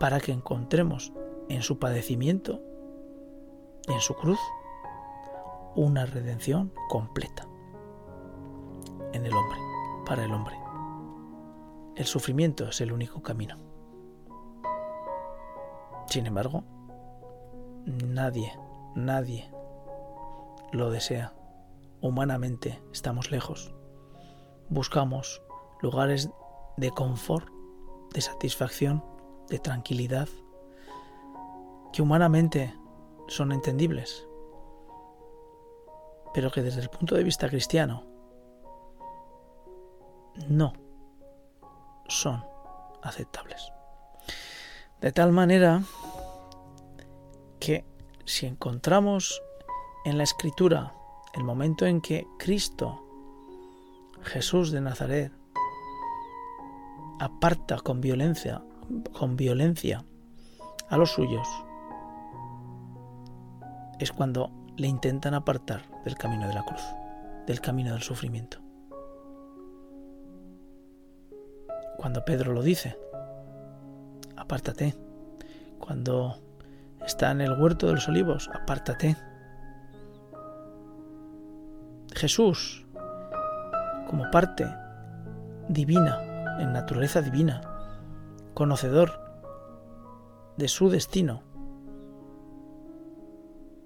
para 0.00 0.18
que 0.18 0.32
encontremos 0.32 1.12
en 1.50 1.60
su 1.60 1.78
padecimiento, 1.78 2.62
en 3.86 4.00
su 4.00 4.14
cruz, 4.14 4.40
una 5.76 6.06
redención 6.06 6.72
completa 6.88 7.46
en 9.12 9.26
el 9.26 9.34
hombre, 9.34 9.58
para 10.06 10.24
el 10.24 10.32
hombre. 10.32 10.56
El 11.96 12.06
sufrimiento 12.06 12.64
es 12.64 12.80
el 12.80 12.90
único 12.90 13.22
camino. 13.22 13.73
Sin 16.14 16.26
embargo, 16.26 16.62
nadie, 17.86 18.56
nadie 18.94 19.50
lo 20.70 20.92
desea. 20.92 21.34
Humanamente 22.02 22.80
estamos 22.92 23.32
lejos. 23.32 23.74
Buscamos 24.68 25.42
lugares 25.82 26.30
de 26.76 26.92
confort, 26.92 27.48
de 28.12 28.20
satisfacción, 28.20 29.04
de 29.48 29.58
tranquilidad, 29.58 30.28
que 31.92 32.00
humanamente 32.00 32.72
son 33.26 33.50
entendibles, 33.50 34.24
pero 36.32 36.52
que 36.52 36.62
desde 36.62 36.80
el 36.80 36.90
punto 36.90 37.16
de 37.16 37.24
vista 37.24 37.48
cristiano 37.48 38.04
no 40.46 40.74
son 42.06 42.44
aceptables. 43.02 43.72
De 45.00 45.10
tal 45.10 45.32
manera 45.32 45.82
si 48.24 48.46
encontramos 48.46 49.42
en 50.04 50.18
la 50.18 50.24
escritura 50.24 50.94
el 51.34 51.44
momento 51.44 51.86
en 51.86 52.00
que 52.00 52.26
Cristo, 52.38 53.04
Jesús 54.22 54.70
de 54.70 54.80
Nazaret, 54.80 55.32
aparta 57.18 57.78
con 57.78 58.00
violencia, 58.00 58.62
con 59.12 59.36
violencia 59.36 60.04
a 60.88 60.96
los 60.96 61.10
suyos, 61.10 61.48
es 63.98 64.12
cuando 64.12 64.50
le 64.76 64.86
intentan 64.86 65.34
apartar 65.34 65.82
del 66.04 66.16
camino 66.16 66.46
de 66.46 66.54
la 66.54 66.64
cruz, 66.64 66.82
del 67.46 67.60
camino 67.60 67.92
del 67.92 68.02
sufrimiento. 68.02 68.58
Cuando 71.96 72.24
Pedro 72.24 72.52
lo 72.52 72.62
dice, 72.62 72.98
apártate. 74.36 74.94
Cuando 75.78 76.43
está 77.06 77.30
en 77.30 77.40
el 77.40 77.60
huerto 77.60 77.86
de 77.86 77.94
los 77.94 78.08
olivos, 78.08 78.50
apártate. 78.52 79.16
Jesús, 82.12 82.86
como 84.08 84.30
parte 84.30 84.66
divina, 85.68 86.58
en 86.60 86.72
naturaleza 86.72 87.20
divina, 87.20 87.60
conocedor 88.54 89.20
de 90.56 90.68
su 90.68 90.88
destino, 90.88 91.42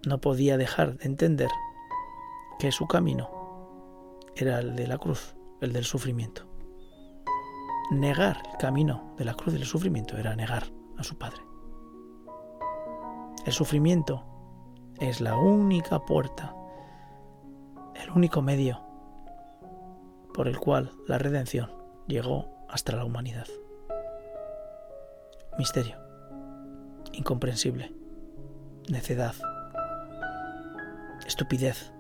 no 0.07 0.21
podía 0.21 0.57
dejar 0.57 0.97
de 0.97 1.07
entender 1.07 1.51
que 2.59 2.73
su 2.73 2.87
camino 2.87 4.19
era 4.37 4.61
el 4.61 4.77
de 4.77 4.87
la 4.87 4.99
cruz, 4.99 5.35
el 5.61 5.73
del 5.73 5.85
sufrimiento. 5.85 6.47
Negar 7.91 8.43
el 8.53 8.59
camino 8.59 9.15
de 9.17 9.25
la 9.25 9.35
cruz 9.35 9.55
del 9.55 9.65
sufrimiento 9.65 10.17
era 10.19 10.37
negar 10.37 10.65
a 10.99 11.03
su 11.03 11.17
Padre. 11.17 11.48
El 13.49 13.55
sufrimiento 13.55 14.27
es 15.01 15.23
la 15.23 15.39
única 15.39 16.05
puerta, 16.05 16.55
el 17.95 18.11
único 18.11 18.43
medio 18.43 18.79
por 20.35 20.49
el 20.49 20.59
cual 20.59 20.91
la 21.07 21.17
redención 21.17 21.73
llegó 22.07 22.67
hasta 22.69 22.95
la 22.95 23.07
humanidad. 23.07 23.47
Misterio, 25.57 25.97
incomprensible, 27.13 27.91
necedad, 28.91 29.35
estupidez. 31.27 31.91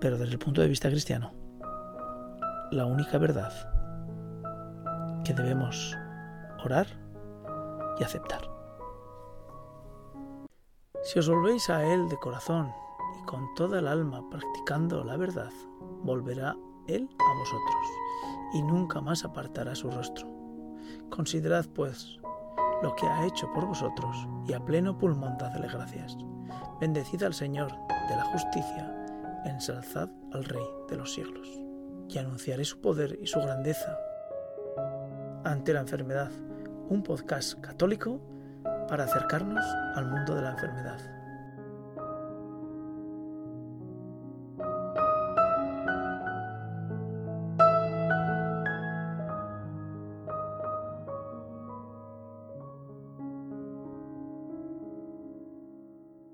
Pero 0.00 0.16
desde 0.16 0.32
el 0.32 0.38
punto 0.38 0.62
de 0.62 0.68
vista 0.68 0.88
cristiano, 0.88 1.34
la 2.70 2.86
única 2.86 3.18
verdad 3.18 3.52
que 5.22 5.34
debemos 5.34 5.94
orar 6.64 6.86
y 8.00 8.04
aceptar. 8.04 8.53
Si 11.04 11.18
os 11.18 11.28
volvéis 11.28 11.68
a 11.68 11.84
Él 11.84 12.08
de 12.08 12.16
corazón 12.16 12.72
y 13.20 13.26
con 13.26 13.54
toda 13.54 13.78
el 13.78 13.88
alma 13.88 14.24
practicando 14.30 15.04
la 15.04 15.18
verdad, 15.18 15.52
volverá 16.02 16.56
Él 16.86 17.10
a 17.18 17.38
vosotros 17.38 17.86
y 18.54 18.62
nunca 18.62 19.02
más 19.02 19.22
apartará 19.22 19.74
su 19.74 19.90
rostro. 19.90 20.26
Considerad 21.10 21.66
pues 21.74 22.18
lo 22.82 22.96
que 22.96 23.06
ha 23.06 23.26
hecho 23.26 23.52
por 23.52 23.66
vosotros 23.66 24.16
y 24.48 24.54
a 24.54 24.64
pleno 24.64 24.96
pulmón 24.96 25.36
dadle 25.36 25.68
gracias. 25.68 26.16
Bendecid 26.80 27.22
al 27.22 27.34
Señor 27.34 27.70
de 28.08 28.16
la 28.16 28.24
justicia, 28.24 29.06
ensalzad 29.44 30.08
al 30.32 30.44
Rey 30.44 30.66
de 30.88 30.96
los 30.96 31.12
siglos. 31.12 31.48
Y 32.08 32.16
anunciaré 32.16 32.64
su 32.64 32.80
poder 32.80 33.18
y 33.20 33.26
su 33.26 33.40
grandeza 33.40 33.98
ante 35.44 35.74
la 35.74 35.80
enfermedad, 35.80 36.30
un 36.88 37.02
podcast 37.02 37.60
católico 37.60 38.22
para 38.86 39.04
acercarnos 39.04 39.64
al 39.94 40.06
mundo 40.06 40.34
de 40.34 40.42
la 40.42 40.50
enfermedad. 40.50 41.13